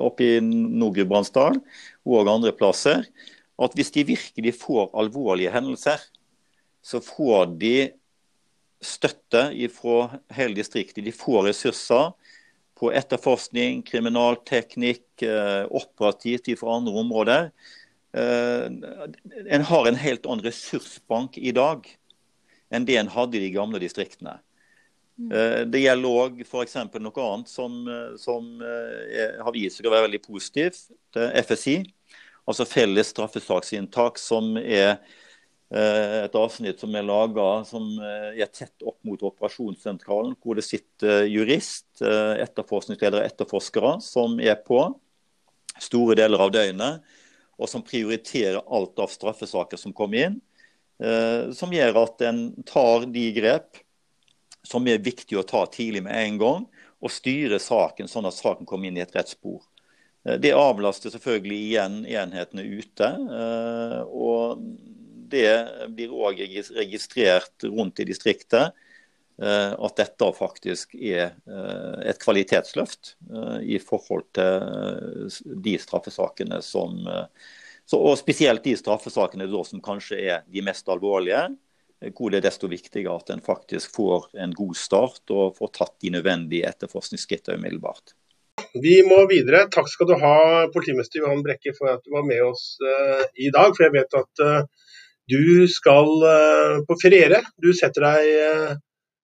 oppe 0.00 0.24
i 0.24 0.40
Nord-Gudbrandsdalen 0.40 1.58
og 2.08 2.30
andre 2.32 2.54
plasser, 2.56 3.02
at 3.60 3.74
hvis 3.76 3.92
de 3.92 4.06
virkelig 4.08 4.54
får 4.56 4.88
alvorlige 4.96 5.52
hendelser, 5.52 6.00
så 6.82 7.02
får 7.04 7.52
de 7.60 7.76
støtte 8.82 9.44
fra 9.76 9.98
hele 10.34 10.56
distriktet. 10.58 11.04
De 11.04 11.12
får 11.14 11.50
ressurser 11.50 12.10
på 12.82 12.90
etterforskning, 12.90 13.84
kriminalteknikk, 13.86 15.06
eh, 15.22 15.68
operativt 15.70 16.50
fra 16.58 16.78
andre 16.80 16.92
områder. 17.04 17.50
En 18.12 19.62
har 19.64 19.86
en 19.88 19.96
helt 19.96 20.26
annen 20.26 20.44
ressursbank 20.44 21.38
i 21.38 21.52
dag 21.56 21.86
enn 22.72 22.84
det 22.84 22.98
en 23.00 23.08
hadde 23.08 23.38
i 23.38 23.44
de 23.46 23.52
gamle 23.54 23.80
distriktene. 23.80 24.34
Det 25.16 25.80
gjelder 25.82 26.20
òg 26.22 26.38
f.eks. 26.42 26.76
noe 26.98 27.24
annet 27.26 27.50
som, 27.50 27.74
som 28.18 28.46
er, 28.64 29.36
har 29.44 29.52
vist 29.54 29.78
seg 29.78 29.86
å 29.86 29.92
være 29.92 30.06
veldig 30.08 30.22
positivt. 30.24 30.86
Det 31.12 31.26
er 31.28 31.44
FSI, 31.46 31.74
altså 32.48 32.66
felles 32.66 33.12
straffesaksinntak, 33.12 34.18
som 34.18 34.56
er 34.56 34.96
Eh, 35.72 36.24
et 36.26 36.34
avsnitt 36.36 36.82
som 36.82 36.92
er 36.98 37.04
laga 37.06 37.46
som 37.64 37.86
eh, 37.96 38.42
er 38.44 38.50
tett 38.52 38.84
opp 38.84 38.98
mot 39.08 39.22
operasjonssentralen, 39.24 40.34
hvor 40.44 40.58
det 40.58 40.66
sitter 40.66 41.24
jurist, 41.30 41.86
eh, 42.04 42.42
etterforskningsledere 42.44 43.22
og 43.22 43.28
etterforskere 43.30 43.92
som 44.04 44.36
er 44.42 44.58
på 44.66 44.82
store 45.80 46.18
deler 46.18 46.44
av 46.44 46.52
døgnet, 46.52 47.00
og 47.56 47.70
som 47.72 47.84
prioriterer 47.86 48.60
alt 48.60 49.00
av 49.00 49.08
straffesaker 49.14 49.80
som 49.80 49.94
kommer 49.96 50.26
inn. 50.26 50.40
Som 51.56 51.72
gjør 51.74 51.96
at 52.02 52.22
en 52.28 52.38
tar 52.68 53.06
de 53.10 53.22
grep 53.34 53.80
som 54.66 54.86
er 54.88 55.02
viktig 55.02 55.38
å 55.38 55.46
ta 55.46 55.64
tidlig 55.66 56.04
med 56.06 56.16
en 56.16 56.40
gang, 56.40 56.64
og 57.02 57.10
styre 57.10 57.58
saken 57.58 58.08
sånn 58.10 58.28
at 58.28 58.38
saken 58.38 58.68
kommer 58.68 58.88
inn 58.88 58.98
i 59.00 59.02
et 59.02 59.14
rett 59.16 59.32
spor. 59.32 59.62
Det 60.22 60.52
avlaster 60.54 61.10
selvfølgelig 61.10 61.58
igjen 61.66 61.94
enhetene 62.06 62.62
ute. 62.78 63.08
og 64.06 64.60
det 65.32 65.52
blir 65.96 66.12
òg 66.12 66.40
registrert 66.76 67.66
rundt 67.66 68.02
i 68.02 68.06
distriktet 68.08 68.72
eh, 69.42 69.72
at 69.72 69.98
dette 69.98 70.28
faktisk 70.36 70.94
er 70.98 71.32
eh, 71.32 71.98
et 72.12 72.20
kvalitetsløft 72.22 73.14
eh, 73.32 73.58
i 73.76 73.80
forhold 73.82 74.28
til 74.36 75.58
de 75.64 75.76
straffesakene 75.80 76.62
som 76.64 77.02
Og 77.92 78.14
spesielt 78.16 78.64
de 78.64 78.76
straffesakene 78.78 79.48
som 79.68 79.80
kanskje 79.84 80.16
er 80.16 80.44
de 80.48 80.62
mest 80.64 80.88
alvorlige, 80.88 81.50
hvor 82.10 82.32
det 82.32 82.40
er 82.40 82.48
desto 82.48 82.70
viktigere 82.70 83.14
at 83.14 83.30
en 83.30 83.42
faktisk 83.44 83.94
får 83.94 84.30
en 84.42 84.54
god 84.56 84.74
start 84.78 85.30
og 85.30 85.56
får 85.58 85.72
tatt 85.78 85.94
de 86.02 86.12
nødvendige 86.16 86.66
etterforskningsskrittene 86.68 87.60
umiddelbart. 87.60 88.14
Vi 88.82 88.98
må 89.06 89.22
videre. 89.30 89.66
Takk 89.72 89.88
skal 89.90 90.08
du 90.10 90.16
ha, 90.20 90.36
politimester 90.72 91.22
Johan 91.22 91.42
Brekke, 91.44 91.74
for 91.76 91.92
at 91.92 92.02
du 92.04 92.12
var 92.14 92.24
med 92.26 92.42
oss 92.44 92.76
uh, 92.84 93.22
i 93.40 93.50
dag. 93.54 93.72
For 93.76 93.86
jeg 93.86 93.94
vet 93.96 94.16
at 94.18 94.42
uh, 94.44 94.88
du 95.30 95.66
skal 95.70 96.10
uh, 96.24 96.80
på 96.88 96.98
feriere. 97.00 97.42
Du 97.62 97.72
setter 97.76 98.08
deg 98.08 98.80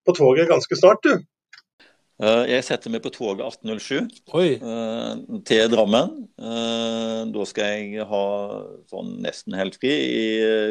på 0.07 0.15
toget 0.17 0.49
ganske 0.49 0.77
snart, 0.79 1.03
du. 1.05 1.19
Uh, 2.19 2.43
jeg 2.49 2.65
setter 2.67 2.91
meg 2.91 3.03
på 3.03 3.13
toget 3.15 3.45
18.07 3.63 4.09
til 5.47 5.69
Drammen. 5.71 6.15
Da 7.33 7.45
skal 7.47 7.75
jeg 7.77 8.07
ha 8.09 8.23
sånn 8.91 9.13
nesten 9.23 9.55
helt 9.55 9.77
fri 9.79 9.93
i 9.93 10.25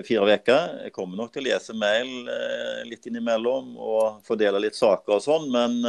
fire 0.05 0.37
uker. 0.39 0.75
Jeg 0.87 0.95
kommer 0.97 1.17
nok 1.21 1.33
til 1.33 1.47
å 1.47 1.49
lese 1.49 1.77
mail 1.77 2.11
litt 2.89 3.09
innimellom 3.09 3.75
og 3.77 4.21
fordele 4.29 4.61
litt 4.67 4.77
saker 4.77 5.17
og 5.17 5.25
sånn, 5.25 5.49
men 5.55 5.81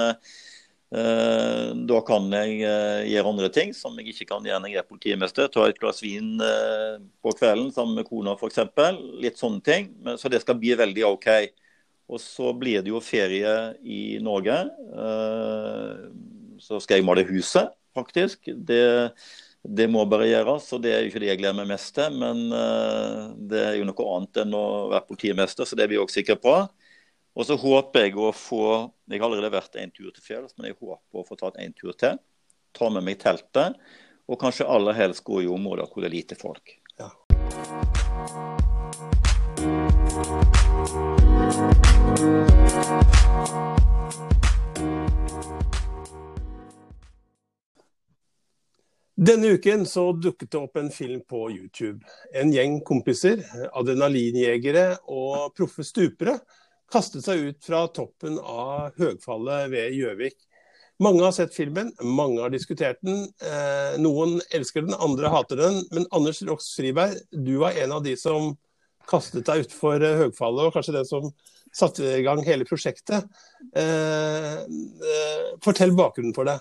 Eh, 0.90 1.68
da 1.86 2.00
kan 2.02 2.32
jeg 2.34 2.64
eh, 2.66 3.04
gjøre 3.12 3.30
andre 3.30 3.50
ting 3.54 3.76
som 3.78 3.94
jeg 4.02 4.10
ikke 4.10 4.26
kan 4.32 4.46
gjøre 4.48 4.64
når 4.64 4.72
jeg 4.72 4.82
er 4.82 4.88
politimester. 4.90 5.50
Ta 5.54 5.68
et 5.70 5.82
glass 5.82 6.02
vin 6.02 6.40
eh, 6.42 6.98
på 7.22 7.34
kvelden 7.38 7.70
sammen 7.76 8.00
med 8.00 8.08
kona 8.10 8.34
f.eks. 8.34 8.64
Litt 9.22 9.38
sånne 9.42 9.62
ting. 9.66 9.92
Så 10.18 10.32
det 10.34 10.42
skal 10.44 10.58
bli 10.62 10.74
veldig 10.80 11.06
OK. 11.12 11.30
Og 12.10 12.22
så 12.22 12.54
blir 12.58 12.82
det 12.82 12.90
jo 12.90 13.02
ferie 13.04 13.54
i 13.86 14.18
Norge. 14.24 14.56
Så 16.60 16.80
skal 16.82 16.98
jeg 16.98 17.06
male 17.06 17.24
huset, 17.30 17.70
faktisk. 17.96 18.50
Det, 18.50 18.82
det 19.62 19.88
må 19.94 20.02
bare 20.10 20.28
gjøres, 20.32 20.72
og 20.74 20.82
det 20.82 20.96
er 20.96 21.04
jo 21.04 21.12
ikke 21.12 21.22
det 21.22 21.30
jeg 21.30 21.42
gleder 21.44 21.60
meg 21.60 21.70
mest 21.70 21.94
til. 21.94 22.18
Men 22.18 22.42
det 23.52 23.62
er 23.62 23.78
jo 23.78 23.86
noe 23.86 24.08
annet 24.16 24.42
enn 24.42 24.58
å 24.58 24.66
være 24.96 25.06
politimester, 25.12 25.70
så 25.70 25.78
det 25.78 25.86
er 25.86 25.94
vi 25.94 26.02
òg 26.02 26.10
sikre 26.14 26.40
på. 26.42 26.56
Og 27.38 27.46
så 27.48 27.56
håper 27.56 28.08
jeg 28.08 28.18
å 28.20 28.34
få 28.36 28.64
Jeg 29.10 29.22
har 29.22 29.30
allerede 29.30 29.54
vært 29.54 29.78
en 29.82 29.94
tur 29.94 30.12
til 30.12 30.24
fjells, 30.24 30.54
men 30.58 30.70
jeg 30.70 30.78
håper 30.78 31.22
å 31.22 31.26
få 31.26 31.38
tatt 31.40 31.58
en 31.62 31.74
tur 31.74 31.94
til. 31.98 32.20
Ta 32.78 32.90
med 32.94 33.06
meg 33.06 33.18
teltet, 33.22 33.80
og 34.30 34.38
kanskje 34.42 34.70
aller 34.70 34.94
helst 34.98 35.24
gå 35.26 35.42
i 35.42 35.50
områder 35.50 35.90
hvor 35.90 36.06
det 36.06 36.12
er 36.12 36.18
lite 36.20 36.38
folk. 36.38 36.78
Ja. 37.00 37.10
Denne 49.20 49.48
uken 49.48 49.86
så 49.86 50.12
dukket 50.14 50.52
det 50.52 50.58
opp 50.58 50.78
en 50.80 50.90
film 50.90 51.20
på 51.28 51.52
YouTube. 51.52 52.00
En 52.34 52.54
gjeng 52.54 52.80
kompiser, 52.88 53.42
adrenalinjegere 53.76 54.86
og 55.12 55.52
proffe 55.58 55.84
stupere 55.84 56.38
kastet 56.90 57.26
seg 57.26 57.44
ut 57.50 57.60
fra 57.66 57.84
toppen 57.94 58.40
av 58.40 58.96
høgfallet 59.00 59.70
ved 59.74 59.98
Gjøvik. 59.98 60.38
Mange 61.04 61.24
har 61.24 61.36
sett 61.36 61.56
filmen, 61.56 61.92
mange 62.04 62.42
har 62.42 62.52
diskutert 62.52 63.00
den. 63.06 63.28
Eh, 63.44 64.00
noen 64.04 64.40
elsker 64.56 64.84
den, 64.88 64.96
andre 64.96 65.32
hater 65.32 65.62
den. 65.62 65.84
Men 65.96 66.08
Anders 66.16 66.42
Rox 66.48 66.74
Friberg, 66.76 67.16
du 67.32 67.58
var 67.62 67.78
en 67.80 67.94
av 67.96 68.04
de 68.04 68.18
som 68.20 68.54
kastet 69.10 69.48
deg 69.48 69.64
utfor 69.64 70.04
eh, 70.04 70.18
høgfallet, 70.24 70.68
og 70.68 70.76
kanskje 70.76 70.98
den 70.98 71.08
som 71.08 71.30
satte 71.76 72.06
i 72.18 72.24
gang 72.26 72.42
hele 72.46 72.68
prosjektet. 72.68 73.28
Eh, 73.76 74.56
eh, 74.60 75.48
fortell 75.64 75.96
bakgrunnen 75.98 76.36
for 76.36 76.50
det. 76.50 76.60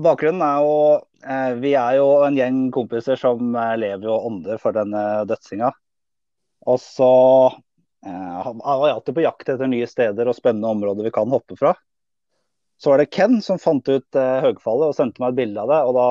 Bakgrunnen 0.00 0.40
er 0.40 0.62
jo 0.64 0.76
eh, 1.20 1.54
Vi 1.60 1.74
er 1.76 1.98
jo 1.98 2.08
en 2.24 2.38
gjeng 2.38 2.60
kompiser 2.72 3.20
som 3.20 3.52
lever 3.80 4.08
og 4.08 4.30
ånder 4.30 4.60
for 4.62 4.76
denne 4.76 5.24
dødsinga. 5.28 5.72
Og 6.64 6.80
så 6.80 7.12
Eh, 8.06 8.46
jeg 8.46 8.92
alltid 8.92 9.16
på 9.16 9.24
jakt 9.24 9.48
etter 9.48 9.70
nye 9.70 9.88
steder 9.88 10.28
og 10.28 10.36
spennende 10.36 10.68
områder 10.74 11.06
vi 11.06 11.12
kan 11.14 11.30
hoppe 11.32 11.56
fra. 11.56 11.72
Så 12.76 12.90
var 12.90 13.00
det 13.00 13.12
Ken 13.14 13.38
som 13.42 13.60
fant 13.62 13.86
ut 13.88 14.18
Høgfallet 14.44 14.90
og 14.90 14.96
sendte 14.96 15.22
meg 15.22 15.32
et 15.32 15.38
bilde 15.38 15.62
av 15.62 15.70
det. 15.70 15.80
og 15.88 15.94
da, 15.96 16.08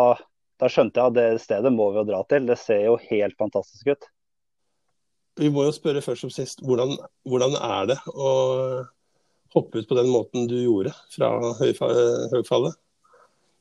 da, 0.64 0.70
skjønte 0.72 1.00
jeg 1.00 1.12
at 1.12 1.18
det 1.18 1.44
stedet 1.44 1.74
må 1.76 1.92
vi 1.92 2.02
jo 2.02 2.08
dra 2.08 2.22
til. 2.30 2.48
Det 2.50 2.58
ser 2.58 2.86
jo 2.88 2.98
helt 3.12 3.38
fantastisk 3.38 3.92
ut. 3.94 4.08
Vi 5.40 5.50
må 5.50 5.66
jo 5.66 5.74
spørre 5.74 6.04
først 6.06 6.26
som 6.26 6.32
sist, 6.34 6.62
hvordan, 6.66 6.94
hvordan 7.26 7.56
er 7.58 7.90
det 7.94 7.98
å 8.14 8.30
hoppe 9.54 9.82
ut 9.82 9.90
på 9.90 9.98
den 9.98 10.12
måten 10.14 10.48
du 10.50 10.56
gjorde 10.60 10.94
fra 11.14 11.32
Høgfallet? 11.60 12.78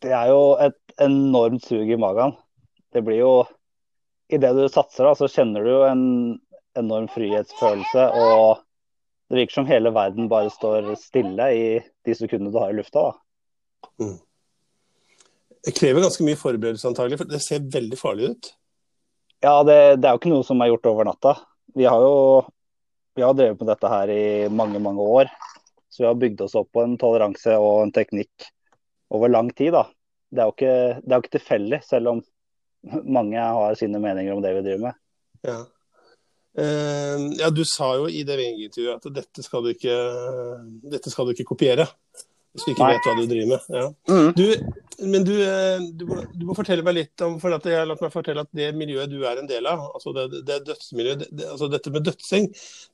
Det 0.02 0.12
er 0.12 0.32
jo 0.32 0.42
et 0.60 0.96
enormt 1.00 1.64
sug 1.64 1.88
i 1.88 2.00
magen. 2.00 2.34
Det 2.92 3.04
blir 3.06 3.22
jo 3.22 3.34
Idet 4.32 4.54
du 4.56 4.62
satser, 4.64 5.04
da, 5.04 5.10
så 5.12 5.26
kjenner 5.28 5.60
du 5.60 5.68
jo 5.68 5.80
en 5.84 6.04
enorm 6.80 7.04
frihetsfølelse. 7.12 8.04
Og 8.16 8.62
det 9.28 9.42
virker 9.42 9.58
som 9.58 9.68
hele 9.68 9.92
verden 9.92 10.30
bare 10.30 10.48
står 10.52 10.88
stille 10.96 11.48
i 11.52 11.66
de 12.06 12.14
sekundene 12.16 12.52
du 12.54 12.56
har 12.56 12.72
i 12.72 12.78
lufta. 12.78 13.10
Mm. 14.00 14.16
Det 15.68 15.74
krever 15.76 16.06
ganske 16.06 16.24
mye 16.24 16.38
forberedelse 16.40 16.88
antagelig, 16.88 17.20
for 17.20 17.28
det 17.28 17.42
ser 17.44 17.68
veldig 17.74 17.98
farlig 18.00 18.32
ut. 18.32 18.50
Ja, 19.44 19.58
det, 19.66 19.76
det, 20.00 20.08
er 20.08 20.14
jo 20.14 20.22
ikke 20.22 20.32
noe 20.32 20.46
som 20.46 20.62
er 20.62 20.72
gjort 20.72 20.88
over 20.90 21.10
natta. 21.10 21.34
Vi 21.74 21.86
har 21.88 22.02
jo 22.04 22.16
vi 23.14 23.22
har 23.22 23.34
drevet 23.36 23.60
med 23.60 23.68
dette 23.68 23.88
her 23.92 24.10
i 24.10 24.48
mange, 24.48 24.80
mange 24.80 25.04
år. 25.04 25.30
Så 25.92 26.02
vi 26.02 26.08
har 26.08 26.20
bygd 26.20 26.40
oss 26.46 26.56
opp 26.56 26.70
på 26.72 26.84
en 26.84 26.96
toleranse 27.00 27.56
og 27.60 27.82
en 27.82 27.92
teknikk 27.92 28.46
over 29.12 29.28
lang 29.28 29.50
tid. 29.52 29.74
da. 29.76 29.84
Det 30.32 30.40
er 30.40 30.48
jo 30.48 30.54
ikke, 30.56 30.76
det 31.02 31.12
er 31.12 31.18
jo 31.18 31.24
ikke 31.24 31.36
tilfeldig, 31.36 31.80
selv 31.84 32.14
om 32.14 32.22
mange 33.04 33.38
har 33.38 33.76
sine 33.78 34.00
meninger 34.00 34.32
om 34.32 34.40
det 34.42 34.54
vi 34.56 34.64
driver 34.64 34.86
med. 34.88 35.00
Ja. 35.44 35.58
Uh, 36.52 37.32
ja, 37.36 37.50
Du 37.52 37.62
sa 37.68 37.94
jo 38.00 38.08
i 38.08 38.24
det 38.28 38.38
VG-intervjuet 38.40 39.00
at 39.00 39.14
dette 39.20 39.44
skal, 39.44 39.68
ikke, 39.72 39.98
dette 40.94 41.12
skal, 41.12 41.28
du 41.28 41.36
ikke, 41.36 41.50
kopiere. 41.52 41.86
Hvis 42.52 42.66
du 42.66 42.70
ikke 42.74 42.84
Nei. 42.84 42.94
vet 42.94 43.06
hva 43.08 43.12
du 43.16 43.28
driver 43.30 43.50
med. 43.50 43.68
Ja. 43.72 43.84
Mm. 44.12 44.30
Du, 44.36 45.06
men 45.08 45.24
du, 45.24 45.32
eh, 45.40 45.84
du, 45.96 46.04
må, 46.08 46.18
du, 46.28 46.44
må 46.46 46.56
fortelle 46.56 46.84
meg 46.84 46.96
litt 46.98 47.24
om 47.24 47.38
for 47.40 47.56
at 47.56 47.64
jeg 47.66 47.78
har 47.80 47.88
latt 47.88 48.02
meg 48.04 48.12
fortelle 48.12 48.44
at 48.44 48.50
det 48.54 48.68
miljøet 48.76 49.10
du 49.10 49.22
er 49.24 49.40
en 49.40 49.48
del 49.48 49.66
av, 49.70 49.86
altså 49.96 50.12
det, 50.16 50.42
det 50.48 50.58
dødsmiljøet, 50.68 51.24
det, 51.32 51.46
altså 51.48 51.70
dette 51.72 51.92
med 51.94 52.04
dødsing, 52.06 52.50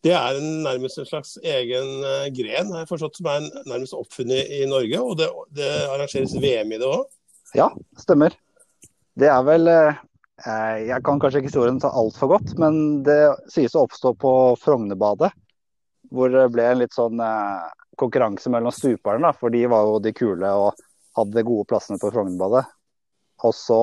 det 0.07 0.15
er 0.15 0.39
en, 0.39 0.49
nærmest 0.67 1.03
en 1.03 1.09
slags 1.11 1.35
egen 1.43 1.91
uh, 2.07 2.29
gren 2.37 2.71
har 2.71 2.85
jeg 2.85 2.93
forstått, 2.93 3.19
som 3.19 3.31
er 3.33 3.43
en, 3.43 3.51
nærmest 3.67 3.99
oppfunnet 3.99 4.55
i 4.61 4.63
Norge. 4.71 5.03
Og 5.03 5.19
det, 5.19 5.29
det 5.59 5.71
arrangeres 5.89 6.37
VM 6.39 6.77
i 6.77 6.79
det 6.79 6.89
òg? 6.89 7.09
Ja, 7.59 7.73
stemmer. 7.99 8.37
Det 9.19 9.27
er 9.33 9.43
vel 9.43 9.67
uh, 9.67 9.99
jeg 10.87 11.03
kan 11.03 11.19
kanskje 11.19 11.43
ikke 11.43 11.51
historien 11.51 11.81
så 11.83 11.91
altfor 11.91 12.37
godt, 12.37 12.55
men 12.63 13.03
det 13.07 13.19
sies 13.51 13.75
å 13.75 13.83
oppstå 13.89 14.15
på 14.23 14.33
Frognerbadet. 14.63 15.33
Hvor 16.15 16.31
det 16.33 16.47
ble 16.55 16.65
en 16.65 16.79
litt 16.81 16.95
sånn 16.97 17.19
eh, 17.21 17.65
konkurranse 17.99 18.51
mellom 18.53 18.75
stuperne, 18.75 19.33
for 19.37 19.55
de 19.55 19.65
var 19.71 19.87
jo 19.87 19.99
de 20.03 20.15
kule 20.17 20.53
og 20.55 20.79
hadde 21.19 21.37
de 21.37 21.47
gode 21.47 21.67
plassene 21.71 21.99
på 22.01 22.11
Frognerbadet. 22.15 22.65
Og 23.47 23.55
så 23.55 23.81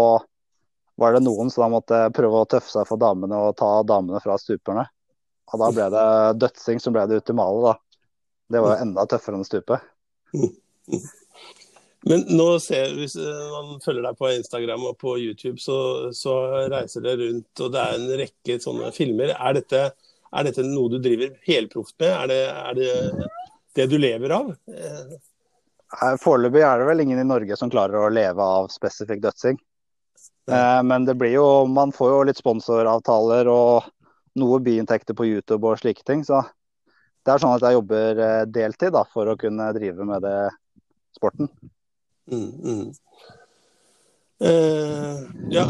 var 1.00 1.16
det 1.16 1.24
noen 1.26 1.52
som 1.52 1.66
da 1.66 1.72
måtte 1.76 2.02
prøve 2.16 2.44
å 2.44 2.50
tøffe 2.50 2.72
seg 2.72 2.88
for 2.88 3.02
damene 3.02 3.40
og 3.48 3.58
ta 3.60 3.72
damene 3.88 4.22
fra 4.24 4.38
stuperne. 4.40 4.86
Og 5.52 5.62
da 5.62 5.72
ble 5.74 5.90
det 5.94 6.06
dødsing 6.42 6.82
som 6.82 6.96
ble 6.96 7.04
det 7.10 7.20
ultimale, 7.22 7.74
da. 7.74 7.76
Det 8.52 8.62
var 8.62 8.76
jo 8.76 8.86
enda 8.86 9.06
tøffere 9.10 9.40
enn 9.40 9.48
stupet. 9.48 9.84
Men 12.06 12.22
nå 12.38 12.48
ser, 12.62 12.92
hvis 13.00 13.16
eh, 13.18 13.46
man 13.50 13.80
følger 13.82 14.06
deg 14.06 14.18
på 14.20 14.30
Instagram 14.30 14.84
og 14.92 14.98
på 15.02 15.16
YouTube, 15.18 15.58
så, 15.62 15.78
så 16.14 16.36
reiser 16.70 17.02
det 17.02 17.16
rundt, 17.22 17.64
og 17.66 17.72
det 17.74 17.82
er 17.82 17.96
en 17.98 18.20
rekke 18.22 18.58
sånne 18.62 18.92
filmer. 18.94 19.34
Er 19.34 19.58
dette, 19.58 19.82
er 20.30 20.46
dette 20.46 20.66
noe 20.68 20.92
du 20.94 21.00
driver 21.02 21.34
helproft 21.48 21.96
med? 21.98 22.12
Er 22.14 22.30
det, 22.30 22.40
er 22.54 22.78
det 22.78 22.92
det 23.76 23.88
du 23.92 23.98
lever 24.00 24.34
av? 24.36 24.52
Eh, 24.72 26.18
Foreløpig 26.22 26.64
er 26.66 26.82
det 26.82 26.90
vel 26.90 27.04
ingen 27.06 27.22
i 27.22 27.28
Norge 27.28 27.58
som 27.60 27.72
klarer 27.72 28.02
å 28.02 28.12
leve 28.14 28.44
av 28.44 28.70
spesifikk 28.74 29.22
dødsing. 29.24 29.60
Eh, 30.52 30.82
Men 30.84 31.06
det 31.06 31.16
blir 31.20 31.36
jo, 31.38 31.66
man 31.66 31.94
får 31.96 32.12
jo 32.12 32.24
litt 32.30 32.42
sponsoravtaler 32.42 33.50
og 33.52 33.92
noe 34.36 34.60
biinntekter 34.60 35.16
på 35.16 35.28
YouTube 35.30 35.68
og 35.68 35.80
slike 35.80 36.04
ting. 36.08 36.24
Så 36.28 36.42
det 37.26 37.34
er 37.34 37.42
sånn 37.42 37.56
at 37.56 37.64
jeg 37.66 37.80
jobber 37.80 38.22
eh, 38.22 38.44
deltid 38.46 38.94
da, 38.96 39.06
for 39.12 39.32
å 39.32 39.40
kunne 39.40 39.72
drive 39.78 40.06
med 40.06 40.26
det 40.26 40.40
sporten. 41.16 41.50
Mm, 42.32 42.52
mm. 42.66 42.86
Eh, 44.46 45.24
ja, 45.54 45.64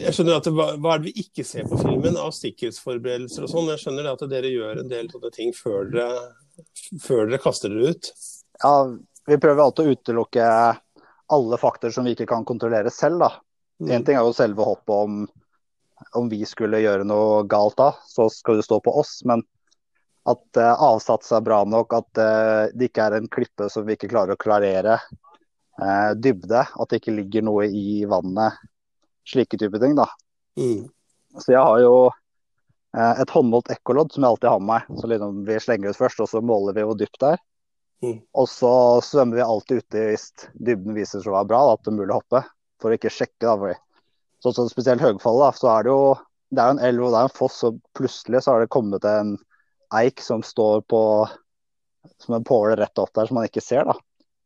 jeg 0.00 0.14
skjønner 0.14 0.38
at 0.38 0.46
det, 0.46 0.52
hva, 0.56 0.66
hva 0.80 0.94
er 0.94 1.02
det 1.02 1.10
vi 1.10 1.24
ikke 1.24 1.44
ser 1.46 1.66
på 1.68 1.78
filmen 1.80 2.18
av 2.20 2.34
sikkerhetsforberedelser 2.36 3.46
og 3.46 3.52
sånn? 3.52 3.72
Jeg 3.72 3.82
skjønner 3.82 4.06
det 4.06 4.12
at 4.14 4.28
dere 4.30 4.52
gjør 4.52 4.82
en 4.82 4.92
del 4.92 5.10
sånne 5.12 5.32
ting 5.34 5.54
før 5.56 5.90
dere, 5.92 6.20
før 7.02 7.26
dere 7.26 7.42
kaster 7.42 7.72
dere 7.72 7.94
ut. 7.94 8.10
Ja, 8.62 8.74
vi 9.26 9.38
prøver 9.40 9.64
alltid 9.64 9.86
å 9.86 9.96
utelukke 9.96 10.46
alle 11.30 11.58
faktorer 11.60 11.94
som 11.94 12.08
vi 12.08 12.16
ikke 12.16 12.28
kan 12.30 12.46
kontrollere 12.48 12.90
selv. 12.94 13.22
da. 13.22 13.30
Mm. 13.80 13.92
En 13.96 14.06
ting 14.06 14.18
er 14.18 14.26
jo 14.26 14.36
selve 14.36 14.66
hoppet 14.66 14.96
om 14.96 15.22
om 16.16 16.28
vi 16.28 16.44
skulle 16.48 16.80
gjøre 16.80 17.04
noe 17.04 17.42
galt 17.48 17.76
da, 17.78 17.90
så 18.08 18.28
skal 18.32 18.60
det 18.60 18.66
stå 18.66 18.80
på 18.84 18.92
oss. 19.02 19.20
Men 19.28 19.42
at 20.28 20.60
uh, 20.60 20.72
avsats 20.90 21.32
er 21.32 21.44
bra 21.44 21.62
nok, 21.68 21.94
at 21.96 22.20
uh, 22.20 22.72
det 22.74 22.90
ikke 22.90 23.06
er 23.08 23.18
en 23.18 23.28
klippe 23.32 23.68
som 23.72 23.86
vi 23.86 23.96
ikke 23.96 24.10
klarer 24.12 24.36
å 24.36 24.40
klarere. 24.40 24.98
Uh, 25.80 26.12
dybde, 26.16 26.64
at 26.64 26.90
det 26.90 27.00
ikke 27.00 27.16
ligger 27.16 27.46
noe 27.46 27.68
i 27.68 28.02
vannet. 28.08 28.58
Slike 29.28 29.60
type 29.60 29.80
ting, 29.80 29.96
da. 29.98 30.08
Mm. 30.58 30.88
Så 31.38 31.54
jeg 31.54 31.62
har 31.62 31.80
jo 31.84 31.94
et 32.96 33.30
håndmålt 33.30 33.70
ekkolodd 33.70 34.10
som 34.14 34.24
jeg 34.24 34.34
alltid 34.34 34.48
har 34.50 34.62
med 34.62 34.70
meg. 34.72 35.00
Så 35.00 35.10
liksom 35.10 35.44
vi 35.46 35.58
slenger 35.62 35.92
ut 35.92 36.00
først, 36.00 36.22
og 36.24 36.30
så 36.30 36.42
måler 36.42 36.74
vi 36.76 36.86
hvor 36.88 36.98
dypt 36.98 37.20
det 37.22 37.34
er. 37.36 37.44
Mm. 38.00 38.16
Og 38.40 38.48
så 38.48 38.72
svømmer 39.04 39.38
vi 39.38 39.44
alltid 39.44 39.84
uti 39.84 40.06
hvis 40.08 40.26
dybden 40.56 40.96
viser 40.96 41.20
seg 41.20 41.30
å 41.30 41.36
være 41.36 41.50
bra, 41.52 41.60
da, 41.68 41.76
at 41.76 41.84
det 41.84 41.92
er 41.92 41.98
mulig 41.98 42.14
å 42.14 42.18
hoppe. 42.22 42.42
For 42.80 42.90
å 42.90 42.96
ikke 42.96 43.12
sjekke, 43.12 43.44
da. 43.44 43.54
fordi 43.60 43.78
Sånn 44.40 44.56
som 44.56 44.70
spesielt 44.72 45.04
Høgfallet, 45.04 45.44
da, 45.44 45.60
så 45.60 45.68
er 45.74 45.84
det 45.84 45.92
jo 45.92 46.02
det 46.50 46.62
er 46.62 46.74
en 46.74 46.82
elv 46.82 47.06
og 47.06 47.12
det 47.14 47.20
er 47.20 47.28
en 47.28 47.36
foss, 47.36 47.60
og 47.68 47.78
plutselig 47.94 48.42
så 48.42 48.54
har 48.54 48.64
det 48.64 48.72
kommet 48.74 49.04
en 49.06 49.36
eik 49.94 50.22
som 50.24 50.42
står 50.42 50.82
på 50.90 51.02
som 52.18 52.34
en 52.34 52.46
påle 52.46 52.74
rett 52.80 52.98
opp 52.98 53.12
der 53.14 53.28
som 53.28 53.38
man 53.38 53.46
ikke 53.46 53.62
ser, 53.62 53.86
da. 53.86 53.94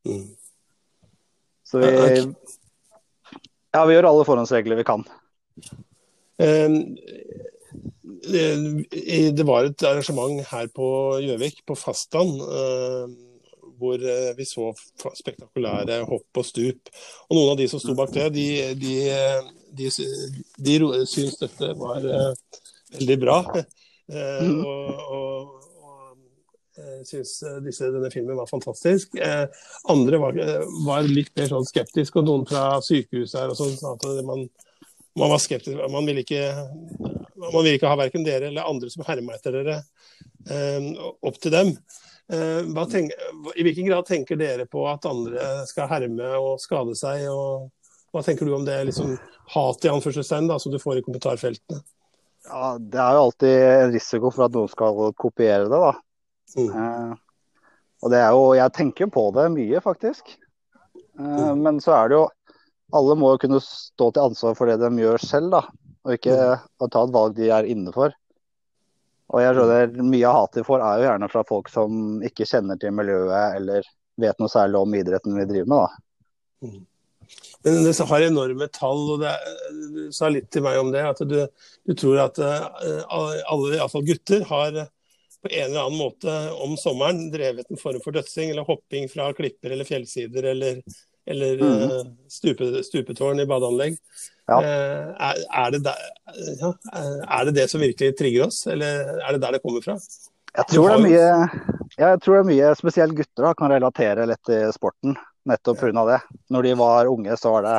Mm. 0.08 0.34
Så 1.64 1.80
vi 1.80 1.88
Ja, 3.74 3.84
vi 3.88 3.94
gjør 3.96 4.10
alle 4.10 4.26
forhåndsregler 4.26 4.78
vi 4.78 4.86
kan. 4.86 5.02
Eh, 6.38 6.48
eh, 6.48 7.43
Det 8.04 9.46
var 9.48 9.64
et 9.70 9.84
arrangement 9.88 10.42
her 10.50 10.68
på 10.76 10.88
Gjøvik, 11.24 11.62
på 11.64 11.76
Fastland, 11.78 12.36
eh, 12.44 13.14
hvor 13.80 13.96
eh, 13.96 14.32
vi 14.36 14.44
så 14.46 14.68
spektakulære 15.16 16.02
hopp 16.08 16.40
og 16.40 16.46
stup. 16.46 16.92
Og 17.30 17.38
noen 17.38 17.54
av 17.54 17.58
de 17.62 17.68
som 17.72 17.80
sto 17.82 17.96
bak 17.96 18.12
det, 18.14 18.28
de, 18.36 18.46
de, 18.78 18.92
de, 19.72 19.88
de 20.68 20.76
syns 21.08 21.40
dette 21.40 21.72
var 21.80 22.04
eh, 22.04 22.60
veldig 22.98 23.18
bra. 23.24 23.38
Eh, 23.56 23.70
Mhm. 24.04 24.58
Og, 24.60 24.98
og, 25.16 25.62
og 25.80 26.18
eh, 26.76 26.98
syns 27.08 27.30
eh, 27.40 27.54
disse, 27.64 27.88
denne 27.88 28.10
filmen 28.12 28.36
var 28.36 28.50
fantastisk. 28.50 29.14
Eh, 29.16 29.46
Andre 29.88 30.20
var, 30.20 30.36
var 30.84 31.08
litt 31.08 31.32
mer 31.40 31.48
sånn 31.48 31.64
skeptiske, 31.64 32.20
og 32.20 32.28
noen 32.28 32.44
fra 32.50 32.82
sykehuset 32.84 33.38
her 33.40 33.54
og 33.54 33.56
sånn 33.62 33.72
sa 33.80 33.94
at 33.96 34.04
man, 34.28 34.44
man 35.16 35.32
var 35.32 35.40
skeptisk. 35.40 35.80
Man 35.88 36.04
ville 36.04 36.20
ikke, 36.20 36.42
man 37.40 37.64
vil 37.64 37.76
ikke 37.76 37.90
ha 37.90 37.98
verken 37.98 38.24
dere 38.26 38.48
eller 38.50 38.68
andre 38.68 38.90
som 38.92 39.04
hermer 39.06 39.38
etter 39.38 39.56
dere, 39.58 39.78
eh, 40.50 40.90
opp 41.24 41.38
til 41.42 41.54
dem. 41.54 41.72
Eh, 42.32 42.60
hva 42.72 42.86
tenk, 42.88 43.12
I 43.56 43.64
hvilken 43.66 43.88
grad 43.88 44.06
tenker 44.08 44.38
dere 44.40 44.66
på 44.70 44.86
at 44.88 45.04
andre 45.08 45.64
skal 45.68 45.90
herme 45.90 46.30
og 46.38 46.62
skade 46.62 46.94
seg? 46.96 47.26
og 47.28 47.70
Hva 48.14 48.22
tenker 48.24 48.46
du 48.46 48.54
om 48.56 48.64
det 48.64 48.78
liksom, 48.88 49.16
hat 49.56 49.84
i 49.84 49.90
anførselstegn 49.92 50.48
da, 50.48 50.60
som 50.62 50.72
du 50.72 50.78
får 50.80 51.00
i 51.00 51.04
kommentarfeltene? 51.04 51.82
Ja, 52.44 52.76
det 52.78 53.00
er 53.00 53.16
jo 53.16 53.26
alltid 53.26 53.54
en 53.64 53.92
risiko 53.94 54.30
for 54.32 54.46
at 54.46 54.56
noen 54.56 54.68
skal 54.68 55.12
kopiere 55.16 55.68
det, 55.68 55.80
da. 55.80 55.92
Mm. 56.54 56.70
Eh, 56.70 57.14
og 58.04 58.12
det 58.12 58.18
er 58.20 58.34
jo 58.36 58.42
Jeg 58.54 58.72
tenker 58.76 59.08
på 59.10 59.30
det 59.34 59.50
mye, 59.56 59.80
faktisk. 59.84 60.36
Eh, 60.38 60.40
Mm. 61.14 61.62
Men 61.62 61.76
så 61.78 61.92
er 61.94 62.08
det 62.08 62.16
jo 62.16 62.24
Alle 62.94 63.14
må 63.14 63.28
jo 63.32 63.38
kunne 63.42 63.60
stå 63.62 64.08
til 64.12 64.22
ansvar 64.22 64.56
for 64.58 64.66
det 64.66 64.80
de 64.82 65.02
gjør 65.02 65.22
selv, 65.22 65.50
da. 65.50 65.60
Og 66.04 66.16
ikke 66.18 66.36
å 66.36 66.88
ta 66.92 67.02
et 67.06 67.14
valg 67.14 67.36
de 67.38 67.50
er 67.54 67.68
inne 67.72 67.92
for. 67.94 68.14
Og 69.32 69.40
jeg 69.40 69.56
skjønner 69.56 69.94
Mye 70.04 70.30
av 70.30 70.40
hatet 70.42 70.60
vi 70.60 70.66
får, 70.68 70.82
er 70.84 70.98
jo 71.00 71.06
gjerne 71.08 71.28
fra 71.32 71.44
folk 71.48 71.70
som 71.72 72.24
ikke 72.28 72.48
kjenner 72.48 72.80
til 72.80 72.92
miljøet 72.96 73.60
eller 73.60 73.86
vet 74.20 74.42
noe 74.42 74.52
særlig 74.52 74.82
om 74.82 74.98
idretten 74.98 75.38
vi 75.38 75.46
driver 75.48 75.70
med, 75.70 75.86
da. 75.86 76.74
Men 77.64 77.78
det 77.86 77.94
har 78.08 78.22
enorme 78.26 78.68
tall, 78.72 79.00
og 79.14 79.22
det, 79.22 79.32
er- 79.32 79.78
du 79.94 80.12
sa 80.12 80.28
litt 80.28 80.50
til 80.52 80.64
meg 80.66 80.76
om 80.78 80.90
det. 80.92 81.02
At 81.08 81.22
du, 81.24 81.38
du 81.88 81.94
tror 81.96 82.20
at 82.26 82.38
eh, 82.38 83.00
alle, 83.08 83.78
iallfall 83.78 84.04
gutter, 84.06 84.44
har 84.50 84.76
eh, 84.84 84.90
på 85.44 85.50
en 85.50 85.70
eller 85.70 85.86
annen 85.86 85.98
måte 86.00 86.34
om 86.64 86.76
sommeren 86.80 87.26
drevet 87.32 87.72
en 87.72 87.80
form 87.80 88.00
for 88.04 88.16
dødsing 88.16 88.52
eller 88.52 88.68
hopping 88.68 89.10
fra 89.12 89.30
klipper 89.36 89.74
eller 89.74 89.88
fjellsider 89.88 90.50
eller, 90.52 90.78
eller 91.28 91.64
mm. 91.64 91.82
eh, 91.88 92.06
stupe, 92.32 92.70
stupetårn 92.86 93.42
i 93.42 93.48
badeanlegg. 93.48 93.98
Ja. 94.50 94.58
Eh, 94.60 95.10
Er, 95.24 95.40
er, 95.62 95.70
det 95.72 95.80
der, 95.86 96.00
ja, 96.60 96.70
er 97.38 97.44
det 97.48 97.54
det 97.56 97.68
som 97.70 97.80
virkelig 97.80 98.16
trigger 98.18 98.46
oss, 98.48 98.66
eller 98.66 99.20
er 99.24 99.32
det 99.32 99.40
der 99.40 99.56
det 99.56 99.62
kommer 99.64 99.84
fra? 99.84 99.96
Jeg 100.54 100.66
tror, 100.70 100.90
det 100.92 100.96
er 100.96 101.06
mye, 101.08 101.86
jeg 101.98 102.18
tror 102.22 102.36
det 102.36 102.42
er 102.42 102.50
mye 102.50 102.74
spesielt 102.78 103.16
gutter 103.18 103.48
da, 103.48 103.54
kan 103.58 103.72
relatere 103.72 104.26
litt 104.30 104.42
til 104.46 104.68
sporten, 104.76 105.16
nettopp 105.48 105.80
pga. 105.80 106.04
det. 106.12 106.20
Når 106.54 106.68
de 106.68 106.74
var 106.78 107.10
unge, 107.10 107.38
så 107.40 107.56
var 107.56 107.66
det 107.66 107.78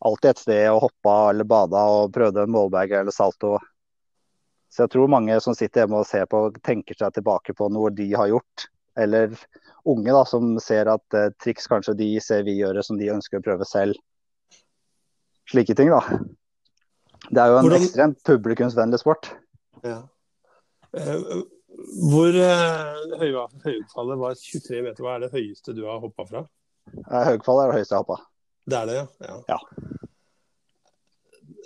alltid 0.00 0.30
et 0.30 0.42
sted 0.42 0.64
å 0.72 0.80
hoppe 0.82 1.14
eller 1.30 1.46
bade 1.46 1.84
og 1.92 2.10
prøvde 2.14 2.46
en 2.46 2.54
målbag 2.54 2.96
eller 3.02 3.14
salto. 3.14 3.58
Så 4.70 4.84
jeg 4.84 4.92
tror 4.94 5.10
mange 5.10 5.36
som 5.42 5.54
sitter 5.54 5.84
hjemme 5.84 6.00
og 6.00 6.08
ser 6.08 6.26
på, 6.30 6.46
tenker 6.66 6.96
seg 6.98 7.14
tilbake 7.14 7.54
på 7.58 7.68
noe 7.74 7.90
de 7.94 8.08
har 8.14 8.30
gjort. 8.30 8.68
Eller 8.98 9.34
unge 9.88 10.14
da, 10.14 10.24
som 10.26 10.54
ser 10.62 10.90
at 10.90 11.16
eh, 11.16 11.30
triks 11.42 11.66
kanskje 11.70 11.94
de 11.98 12.10
ser 12.22 12.44
vi 12.46 12.58
gjøre 12.58 12.82
som 12.86 12.98
de 12.98 13.10
ønsker 13.12 13.40
å 13.40 13.44
prøve 13.44 13.66
selv. 13.68 13.98
Slike 15.50 15.74
ting, 15.76 15.90
da. 15.90 16.00
Det 17.30 17.38
er 17.42 17.50
jo 17.52 17.56
en 17.58 17.64
Hvordan- 17.66 17.82
ekstremt 17.84 18.20
publikumsvennlig 18.26 19.00
sport. 19.02 19.30
Ja. 19.84 20.02
Eh, 20.96 21.42
Hvor 22.10 22.28
eh, 22.28 23.18
høy- 23.20 23.62
høyfallet 23.64 24.18
var 24.20 24.34
23 24.34 24.82
meter, 24.84 25.02
hva 25.04 25.14
er 25.16 25.20
det 25.26 25.32
høyeste 25.32 25.74
du 25.74 25.84
har 25.86 26.00
hoppa 26.02 26.26
fra? 26.28 26.42
Eh, 26.90 27.24
Høgfall 27.30 27.62
er 27.62 27.70
det 27.70 27.76
høyeste 27.78 27.94
jeg 27.94 27.98
har 27.98 28.04
hoppa. 28.04 28.18
Det 28.70 28.76
er 28.80 28.86
det, 28.86 28.96
ja. 28.98 29.06
ja. 29.28 29.36
Ja. 29.48 29.58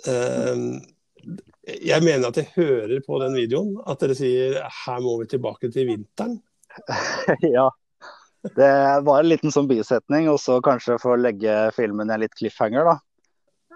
Eh, 0.07 0.55
jeg 1.85 2.03
mener 2.05 2.27
at 2.29 2.37
jeg 2.37 2.51
hører 2.55 3.01
på 3.05 3.17
den 3.23 3.33
videoen 3.37 3.71
at 3.89 3.99
dere 4.03 4.15
sier 4.17 4.59
her 4.85 4.99
må 5.03 5.17
vi 5.23 5.27
tilbake 5.31 5.71
til 5.73 5.87
vinteren. 5.89 6.37
ja. 7.57 7.69
Det 8.45 8.71
var 9.07 9.19
en 9.23 9.29
liten 9.31 9.49
sånn 9.53 9.67
bisetning, 9.67 10.27
og 10.29 10.37
så 10.39 10.59
kanskje 10.61 10.99
få 11.01 11.15
legge 11.17 11.71
filmen 11.73 12.11
i 12.11 12.13
en 12.13 12.21
litt 12.21 12.35
cliffhanger, 12.37 12.85
da. 12.85 12.99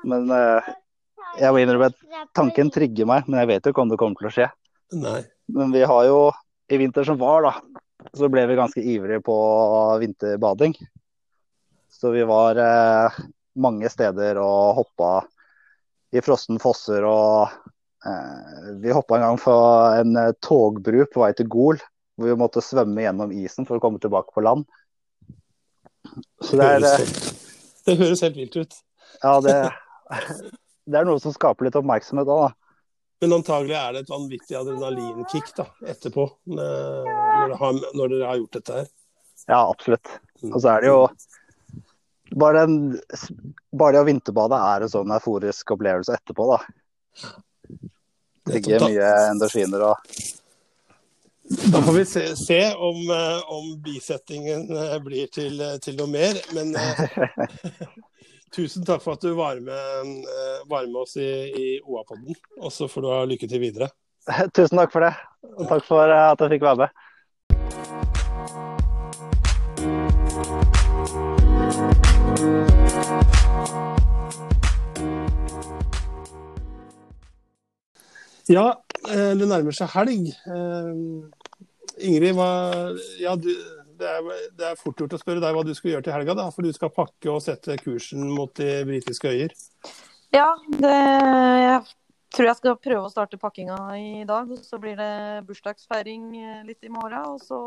Men 0.07 0.29
eh, 0.33 0.69
jeg 1.39 1.53
må 1.53 1.61
innrømme 1.61 1.91
at 1.91 2.29
tanken 2.37 2.71
trigger 2.73 3.09
meg, 3.09 3.27
men 3.27 3.41
jeg 3.43 3.51
vet 3.53 3.65
jo 3.65 3.73
ikke 3.73 3.83
om 3.83 3.91
det 3.91 3.99
kommer 4.01 4.21
til 4.21 4.29
å 4.29 4.35
skje. 4.35 4.47
Nei. 4.99 5.21
Men 5.53 5.73
vi 5.73 5.83
har 5.87 6.05
jo, 6.07 6.21
i 6.69 6.79
vinter 6.81 7.05
som 7.07 7.19
var, 7.21 7.45
da, 7.45 7.81
så 8.15 8.29
ble 8.31 8.45
vi 8.49 8.57
ganske 8.57 8.81
ivrige 8.81 9.21
på 9.25 9.35
vinterbading. 10.01 10.75
Så 11.89 12.13
vi 12.13 12.23
var 12.27 12.59
eh, 12.61 13.19
mange 13.59 13.89
steder 13.91 14.39
og 14.41 14.77
hoppa 14.79 15.13
i 16.15 16.21
frossen 16.25 16.59
fosser 16.61 17.05
og 17.05 17.49
eh, 18.05 18.69
Vi 18.81 18.93
hoppa 18.95 19.17
en 19.17 19.25
gang 19.27 19.39
fra 19.41 19.57
en 19.99 20.15
eh, 20.17 20.35
togbru 20.45 21.03
på 21.11 21.23
vei 21.23 21.31
til 21.37 21.49
Gol, 21.51 21.81
hvor 22.17 22.31
vi 22.31 22.39
måtte 22.39 22.63
svømme 22.65 23.03
gjennom 23.03 23.33
isen 23.35 23.67
for 23.67 23.77
å 23.77 23.83
komme 23.83 24.01
tilbake 24.01 24.33
på 24.35 24.45
land. 24.45 24.65
Så 26.45 26.57
det 26.57 26.69
er, 26.77 26.87
eh, 26.87 27.13
det 27.85 27.99
høres 27.99 28.25
helt 28.25 28.39
vilt 28.39 28.57
ut. 28.57 28.81
ja, 29.21 29.35
det, 29.43 29.57
det 30.89 30.99
er 30.99 31.07
noe 31.07 31.21
som 31.21 31.35
skaper 31.35 31.67
litt 31.67 31.77
oppmerksomhet 31.79 32.29
òg, 32.29 32.47
da. 32.47 32.55
Men 33.19 33.35
antagelig 33.35 33.75
er 33.75 33.95
det 33.95 34.05
et 34.05 34.13
vanvittig 34.13 34.55
adrenalinkick 34.55 35.51
da, 35.57 35.65
etterpå, 35.91 36.23
eh, 36.55 36.55
når 36.55 37.49
dere, 37.49 37.57
har, 37.59 37.81
når 37.99 38.13
dere 38.13 38.29
har 38.29 38.39
gjort 38.39 38.55
dette 38.55 38.77
her. 38.77 38.87
Ja, 39.49 39.59
absolutt. 39.65 40.13
Og 40.47 40.59
så 40.61 40.71
er 40.71 40.85
det 40.85 40.91
jo 40.91 41.01
bare, 42.39 42.63
en, 42.63 42.77
bare 43.75 43.97
det 43.97 44.03
å 44.05 44.07
vinterbade 44.07 44.59
er 44.71 44.85
en 44.85 44.91
sånn 44.93 45.11
euforisk 45.15 45.75
opplevelse 45.75 46.15
etterpå, 46.15 46.47
da. 46.53 46.59
Det 48.47 48.55
ligger 48.55 48.87
mye 48.87 49.09
endorfiner 49.29 49.83
og 49.91 50.13
Da 51.73 51.81
får 51.81 51.93
vi 51.97 52.05
se, 52.07 52.23
se 52.39 52.61
om, 52.73 53.01
eh, 53.11 53.51
om, 53.51 53.71
bisettingen 53.83 54.69
eh, 54.71 54.95
blir 55.03 55.27
til, 55.33 55.59
til 55.83 55.99
noe 55.99 56.07
mer. 56.13 56.39
Men 56.55 56.71
tusen 58.55 58.85
takk 58.87 59.03
for 59.03 59.17
at 59.17 59.23
du 59.25 59.33
var 59.37 59.59
med, 59.63 60.13
var 60.69 60.87
med 60.87 61.01
oss 61.03 61.17
i, 61.21 61.29
i 61.49 61.67
OA-podden. 61.83 62.37
Og 62.59 62.73
så 62.73 62.89
får 62.89 63.05
du 63.05 63.11
ha 63.11 63.19
lykke 63.29 63.49
til 63.49 63.61
videre. 63.63 63.89
Tusen 64.55 64.79
takk 64.79 64.93
for 64.93 65.05
det. 65.05 65.13
Og 65.57 65.69
takk 65.69 65.85
for 65.87 66.11
at 66.13 66.41
jeg 66.43 66.57
fikk 66.57 66.67
være 66.67 66.85
med. 66.85 66.97
Ja, 78.49 78.81
eh, 79.05 79.35
det 79.37 79.45
nærmer 79.45 79.75
seg 79.77 79.91
helg. 79.93 80.31
Eh, 80.49 80.93
Ingrid, 82.09 82.33
hva, 82.33 82.47
ja, 83.21 83.35
du, 83.37 83.51
det, 83.99 84.09
er, 84.09 84.49
det, 84.55 84.65
er, 84.71 84.79
fort 84.79 84.99
gjort 85.01 85.15
å 85.15 85.21
spørre 85.21 85.43
deg 85.43 85.55
hva 85.55 85.63
du 85.67 85.73
skal 85.77 85.93
gjøre 85.93 86.07
til 86.07 86.15
helga, 86.15 86.35
da, 86.39 86.47
for 86.55 86.65
du 86.65 86.71
skal 86.75 86.93
pakke 86.95 87.31
og 87.31 87.41
sette 87.45 87.77
kursen 87.81 88.25
mot 88.31 88.53
de 88.59 88.83
britiske 88.87 89.31
øyer? 89.31 89.55
Ja, 90.35 90.49
det, 90.69 90.93
jeg 90.93 91.79
tror 92.35 92.49
jeg 92.49 92.59
skal 92.59 92.81
prøve 92.81 93.07
å 93.07 93.13
starte 93.13 93.39
pakkinga 93.41 93.79
i 93.97 94.25
dag. 94.29 94.51
Så 94.65 94.79
blir 94.81 94.99
det 94.99 95.13
bursdagsfeiring 95.47 96.27
eh, 96.37 96.59
litt 96.67 96.85
i 96.85 96.91
morgen. 96.93 97.33
Og 97.33 97.41
så 97.43 97.61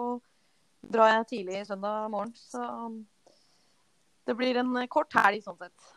drar 0.92 1.16
jeg 1.16 1.30
tidlig 1.32 1.64
søndag 1.68 2.08
morgen. 2.12 2.34
Så 2.38 2.62
det 4.28 4.38
blir 4.38 4.60
en 4.62 4.74
kort 4.92 5.12
helg 5.18 5.42
sånn 5.44 5.58
sett. 5.58 5.92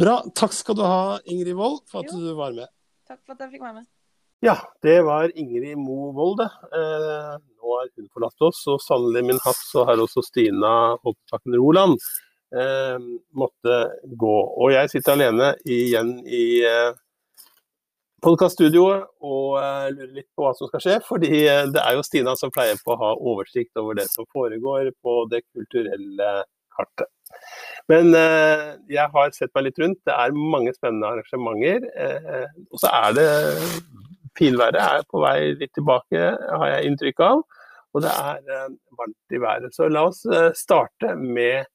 Bra. 0.00 0.18
Takk 0.36 0.54
skal 0.56 0.76
du 0.78 0.84
ha, 0.84 1.18
Ingrid 1.30 1.56
Wold, 1.56 1.84
for 1.90 2.02
at 2.02 2.12
jo. 2.12 2.20
du 2.20 2.34
var 2.36 2.54
med. 2.56 2.70
Takk 3.08 3.20
for 3.22 3.36
at 3.36 3.44
jeg 3.44 3.54
fikk 3.54 3.64
være 3.64 3.80
med. 3.80 3.90
Ja, 4.40 4.56
det 4.82 5.02
var 5.02 5.38
Ingrid 5.38 5.78
Mo 5.78 6.12
Wold. 6.12 6.40
Eh, 6.40 7.34
nå 7.38 7.76
har 7.78 7.88
hun 7.96 8.08
forlatt 8.12 8.44
oss, 8.44 8.60
og 8.68 8.82
sannelig 8.82 9.24
min 9.24 9.40
hatt 9.44 9.60
så 9.70 9.86
har 9.88 10.00
også 10.02 10.24
Stina 10.26 10.72
Hopptakken 11.04 11.56
Roland 11.56 11.96
eh, 12.54 12.98
måtte 13.32 13.78
gå. 14.04 14.36
Og 14.60 14.74
jeg 14.74 14.92
sitter 14.92 15.16
alene 15.16 15.54
igjen 15.64 16.18
i 16.26 16.44
eh, 16.68 16.92
podkaststudioet 18.24 19.08
og 19.24 19.56
eh, 19.60 19.88
lurer 19.94 20.14
litt 20.20 20.30
på 20.36 20.46
hva 20.46 20.52
som 20.58 20.70
skal 20.70 20.84
skje. 20.84 20.98
Fordi 21.08 21.32
eh, 21.46 21.64
det 21.72 21.80
er 21.80 21.96
jo 21.98 22.06
Stina 22.06 22.36
som 22.40 22.52
pleier 22.54 22.80
på 22.84 22.94
å 22.94 23.00
ha 23.00 23.14
oversikt 23.16 23.80
over 23.80 23.96
det 24.00 24.10
som 24.12 24.28
foregår 24.34 24.92
på 25.04 25.18
det 25.32 25.44
kulturelle 25.46 26.30
kartet. 26.74 27.10
Men 27.90 28.14
eh, 28.16 28.76
jeg 28.92 29.10
har 29.12 29.34
sett 29.36 29.52
meg 29.56 29.70
litt 29.70 29.80
rundt. 29.82 30.00
Det 30.06 30.14
er 30.14 30.36
mange 30.36 30.72
spennende 30.76 31.10
arrangementer. 31.10 31.88
Eh, 31.96 32.48
og 32.70 32.80
så 32.80 32.92
er 33.02 33.16
det 33.18 33.28
Finværet 34.38 34.80
er 34.82 35.04
på 35.10 35.20
vei 35.22 35.52
litt 35.58 35.72
tilbake, 35.76 36.22
har 36.34 36.70
jeg 36.72 36.90
inntrykk 36.90 37.22
av. 37.26 37.44
Og 37.94 38.02
det 38.02 38.10
er 38.10 38.40
eh, 38.50 38.72
varmt 38.98 39.36
i 39.36 39.40
været. 39.42 39.74
Så 39.76 39.86
la 39.88 40.08
oss 40.08 40.24
eh, 40.26 40.50
starte 40.58 41.12
med, 41.20 41.68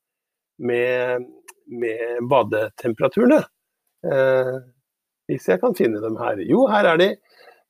med, 0.59 1.29
med 1.71 2.27
badetemperaturene. 2.27 3.39
Eh, 4.03 4.57
hvis 5.29 5.47
jeg 5.47 5.61
kan 5.61 5.77
finne 5.77 6.01
dem 6.03 6.17
her. 6.19 6.41
Jo, 6.43 6.65
her 6.67 6.91
er 6.91 6.99
de. 6.99 7.09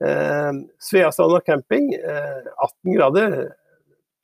Eh, 0.02 0.52
Sveastranda 0.82 1.44
camping 1.46 1.92
18 1.94 2.96
grader. 2.96 3.38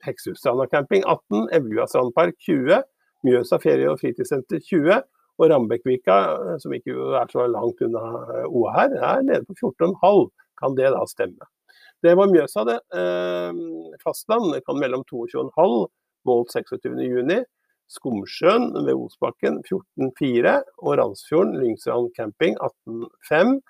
Hekshusstranda 0.06 0.66
camping 0.72 1.06
18. 1.06 1.46
Evjua 1.60 1.86
strandpark 1.86 2.34
20. 2.48 2.82
Mjøsa 3.26 3.58
ferie- 3.62 3.92
og 3.92 4.00
fritidssenter 4.02 4.58
20. 4.58 5.04
Og 5.38 5.50
Rambekkvika, 5.50 6.16
eh, 6.32 6.58
som 6.62 6.72
ikke 6.72 6.96
er 7.20 7.30
så 7.32 7.46
langt 7.50 7.82
unna 7.84 8.04
eh, 8.34 8.46
OA 8.48 8.72
her, 8.78 8.96
er 9.10 9.22
nede 9.22 9.44
på 9.44 9.54
14,5. 9.60 10.30
Kan 10.60 10.76
det 10.78 10.90
da 10.94 11.04
stemme? 11.10 11.48
Det 12.04 12.14
var 12.18 12.30
Mjøsa, 12.30 12.64
det. 12.68 12.78
Eh, 12.94 13.60
fastland 14.04 14.56
kan 14.66 14.80
mellom 14.80 15.04
22,5 15.08 15.76
målt 16.28 16.56
26.6. 16.56 17.44
Skomsjøen 17.86 18.72
ved 18.82 18.96
Osbakken 18.98 19.60
14,4. 19.68 20.56
Og 20.82 20.98
Randsfjorden, 20.98 21.54
Lyngsrand 21.62 22.10
camping 22.16 22.56
18,5. 22.58 23.60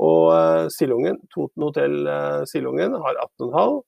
Og 0.00 0.72
Silungen, 0.72 1.20
Toten 1.34 1.62
hotell 1.66 2.08
Silungen 2.48 2.96
har 3.04 3.20
18,5. 3.40 3.80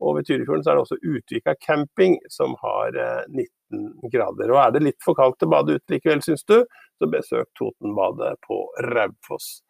Og 0.00 0.16
ved 0.16 0.26
Tyrifjorden 0.28 0.64
så 0.64 0.72
er 0.72 0.78
det 0.78 0.84
også 0.86 1.00
Utvika 1.04 1.54
camping 1.64 2.18
som 2.32 2.54
har 2.62 2.96
19 3.28 3.48
19 3.70 4.10
grader. 4.10 4.50
Og 4.50 4.58
Er 4.66 4.70
det 4.74 4.82
litt 4.84 5.02
for 5.04 5.14
kaldt 5.18 5.42
å 5.42 5.50
bade 5.50 5.78
ute 5.78 5.94
likevel, 5.94 6.22
syns 6.24 6.44
du, 6.48 6.62
så 6.98 7.10
besøk 7.10 7.48
Totenbadet 7.58 8.36
på 8.46 8.60
Raufoss. 8.90 9.62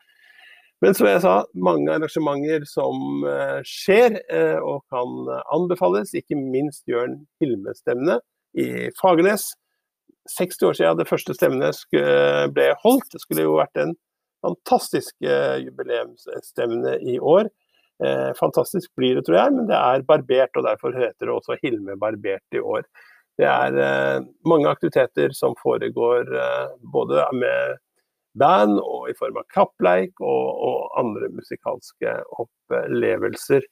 Men 0.81 0.97
som 0.97 1.09
jeg 1.11 1.21
sa, 1.25 1.35
mange 1.53 1.93
arrangementer 1.93 2.65
som 2.69 3.25
eh, 3.29 3.59
skjer 3.69 4.17
eh, 4.33 4.59
og 4.59 4.81
kan 4.93 5.29
anbefales. 5.53 6.15
Ikke 6.17 6.39
minst 6.39 6.87
Jørn 6.89 7.19
Hilme-stevne 7.43 8.21
i 8.57 8.89
Fagernes. 9.01 9.51
60 10.31 10.67
år 10.69 10.77
siden 10.79 10.99
det 11.01 11.09
første 11.09 11.35
stevnet 11.35 11.79
ble 12.55 12.67
holdt. 12.83 13.09
Det 13.13 13.21
skulle 13.23 13.45
jo 13.45 13.59
vært 13.59 13.81
en 13.83 13.95
fantastisk 14.45 15.17
eh, 15.27 15.61
jubileumsstevne 15.67 16.99
i 17.13 17.19
år. 17.21 17.51
Fantastisk 18.39 18.89
blir 18.97 19.19
det, 19.19 19.27
tror 19.27 19.37
jeg, 19.37 19.53
men 19.53 19.67
det 19.69 19.77
er 19.77 20.05
barbert, 20.09 20.55
og 20.57 20.65
derfor 20.65 20.95
heter 20.97 21.27
det 21.29 21.35
også 21.35 21.59
Hilme 21.61 21.99
barbert 22.01 22.57
i 22.57 22.63
år. 22.65 22.87
Det 23.41 23.49
er 23.49 23.77
eh, 23.81 24.25
mange 24.49 24.69
aktiviteter 24.69 25.33
som 25.37 25.55
foregår 25.63 26.29
eh, 26.37 26.73
både 26.93 27.25
med 27.41 27.79
band 28.39 28.79
og 28.81 29.11
i 29.11 29.17
form 29.19 29.41
av 29.41 29.47
kappleik 29.55 30.21
og, 30.21 30.47
og 30.69 30.99
andre 31.01 31.31
musikalske 31.35 32.15
opplevelser. 32.43 33.67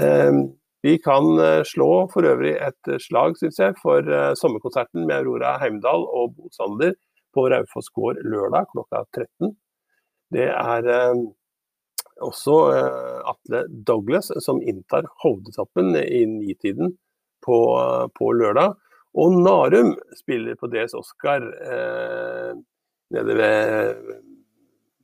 Eh, 0.00 0.40
vi 0.84 0.98
kan 1.00 1.38
slå 1.64 1.92
for 2.12 2.26
øvrig 2.28 2.58
et 2.60 2.90
slag, 3.00 3.38
syns 3.40 3.56
jeg, 3.56 3.72
for 3.80 4.04
sommerkonserten 4.36 5.06
med 5.06 5.14
Aurora 5.22 5.54
Heimdal 5.62 6.04
og 6.04 6.34
Bo 6.36 6.50
Sander 6.52 6.92
på 7.32 7.46
Raufoss 7.48 7.88
gård 7.96 8.20
lørdag 8.20 8.68
klokka 8.74 9.00
13. 9.16 9.54
Det 10.36 10.50
er 10.50 10.90
også 12.20 12.58
Atle 13.32 13.62
Douglas 13.88 14.28
som 14.44 14.60
inntar 14.60 15.08
Hovdetoppen 15.24 15.96
i 15.96 16.26
nitiden 16.28 16.92
på, 17.46 17.58
på 18.18 18.32
lørdag. 18.36 18.76
Og 19.14 19.36
Narum 19.44 19.94
spiller 20.18 20.56
på 20.58 20.68
DS 20.72 20.96
Oscar 20.98 21.44
eh, 21.62 22.54
nede 23.10 23.36
ved, 23.36 23.94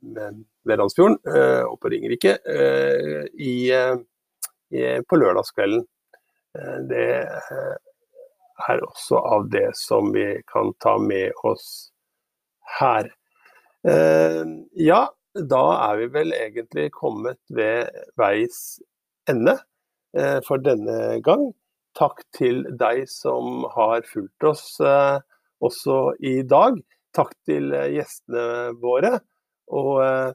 ved, 0.01 0.43
ved 0.65 0.79
Randsfjorden 0.79 1.17
eh, 1.27 1.63
og 1.67 1.77
på 1.81 1.91
Ringerike 1.93 2.37
eh, 2.49 3.23
i, 3.37 3.55
i, 4.71 4.83
på 5.07 5.19
lørdagskvelden. 5.21 5.85
Eh, 6.57 6.77
det 6.89 7.07
er 8.69 8.83
også 8.85 9.21
av 9.21 9.47
det 9.53 9.69
som 9.77 10.11
vi 10.15 10.27
kan 10.51 10.73
ta 10.83 10.97
med 11.01 11.31
oss 11.47 11.91
her. 12.79 13.09
Eh, 13.87 14.43
ja, 14.81 15.01
da 15.33 15.63
er 15.87 16.01
vi 16.01 16.11
vel 16.17 16.35
egentlig 16.35 16.91
kommet 16.97 17.39
ved 17.49 17.89
veis 18.19 18.79
ende 19.29 19.57
eh, 20.17 20.39
for 20.45 20.61
denne 20.61 21.21
gang 21.25 21.51
takk 21.97 22.23
til 22.35 22.63
deg 22.79 23.03
som 23.09 23.65
har 23.75 24.05
fulgt 24.07 24.47
oss 24.47 24.65
eh, 24.83 25.19
også 25.63 26.13
i 26.19 26.41
dag. 26.47 26.79
Takk 27.15 27.33
til 27.47 27.73
eh, 27.75 27.91
gjestene 27.97 28.71
våre. 28.81 29.17
Og 29.71 30.01
eh, 30.03 30.31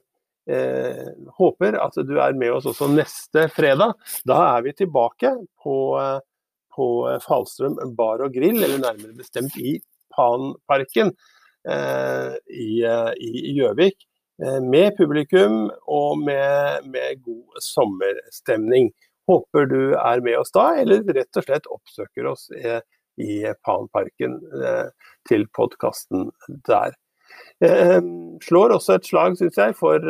eh, 0.53 1.05
håper 1.37 1.77
at 1.81 1.97
du 2.07 2.17
er 2.21 2.37
med 2.37 2.55
oss 2.55 2.67
også 2.69 2.89
neste 2.93 3.47
fredag. 3.53 3.95
Da 4.27 4.39
er 4.55 4.65
vi 4.65 4.75
tilbake 4.77 5.33
på, 5.63 5.77
eh, 6.01 6.19
på 6.75 6.89
Falstrøm 7.25 7.79
bar 7.97 8.23
og 8.25 8.35
grill, 8.37 8.61
eller 8.63 8.81
nærmere 8.83 9.17
bestemt 9.17 9.57
i 9.61 9.77
Panparken 10.15 11.13
eh, 11.69 12.37
i 12.47 13.57
Gjøvik. 13.57 13.99
Med 14.61 14.91
publikum 14.99 15.63
og 15.89 16.19
med, 16.21 16.83
med 16.85 17.23
god 17.25 17.55
sommerstemning. 17.65 18.91
Håper 19.25 19.65
du 19.65 19.95
er 19.97 20.21
med 20.21 20.37
oss 20.37 20.53
da, 20.53 20.67
eller 20.77 21.01
rett 21.17 21.39
og 21.41 21.47
slett 21.47 21.65
oppsøker 21.73 22.29
oss 22.29 22.43
i 23.17 23.45
Panparken 23.65 24.37
eh, 24.63 24.87
til 25.29 25.47
podkasten 25.55 26.29
der. 26.67 26.95
Eh, 27.63 28.01
slår 28.45 28.75
også 28.77 28.97
et 28.97 29.09
slag, 29.09 29.37
syns 29.39 29.57
jeg, 29.59 29.75
for, 29.77 30.03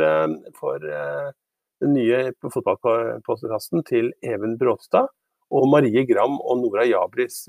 for 0.59 0.83
den 0.83 1.93
nye 1.95 2.21
fotballpodkasten 2.43 3.85
til 3.87 4.11
Even 4.25 4.57
Bråstad 4.59 5.09
og 5.53 5.67
Marie 5.71 6.03
Gram 6.09 6.35
og 6.41 6.59
Nora 6.59 6.83
Jabris 6.85 7.45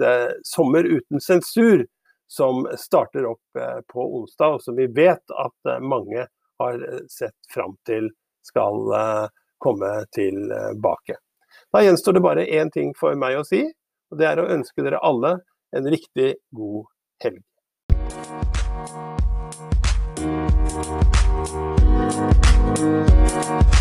'Sommer 0.47 0.87
uten 0.87 1.21
sensur', 1.21 1.87
som 2.31 2.67
starter 2.77 3.27
opp 3.27 3.59
på 3.89 4.05
onsdag, 4.21 4.55
og 4.55 4.63
som 4.63 4.77
vi 4.77 4.87
vet 4.87 5.25
at 5.35 5.81
mange 5.83 6.29
har 6.61 6.85
sett 7.09 7.51
fram 7.55 7.75
til 7.89 8.11
skal 8.47 8.93
komme 9.59 10.05
tilbake. 10.15 11.17
Da 11.73 11.83
gjenstår 11.83 12.13
det 12.13 12.21
bare 12.21 12.47
én 12.47 12.71
ting 12.73 12.95
for 12.97 13.17
meg 13.19 13.37
å 13.39 13.45
si, 13.45 13.65
og 14.09 14.21
det 14.21 14.29
er 14.31 14.41
å 14.41 14.49
ønske 14.55 14.85
dere 14.85 15.01
alle 15.05 15.39
en 15.77 15.91
riktig 15.91 16.37
god 16.53 16.87
helg. 17.25 17.45
Thank 23.39 23.75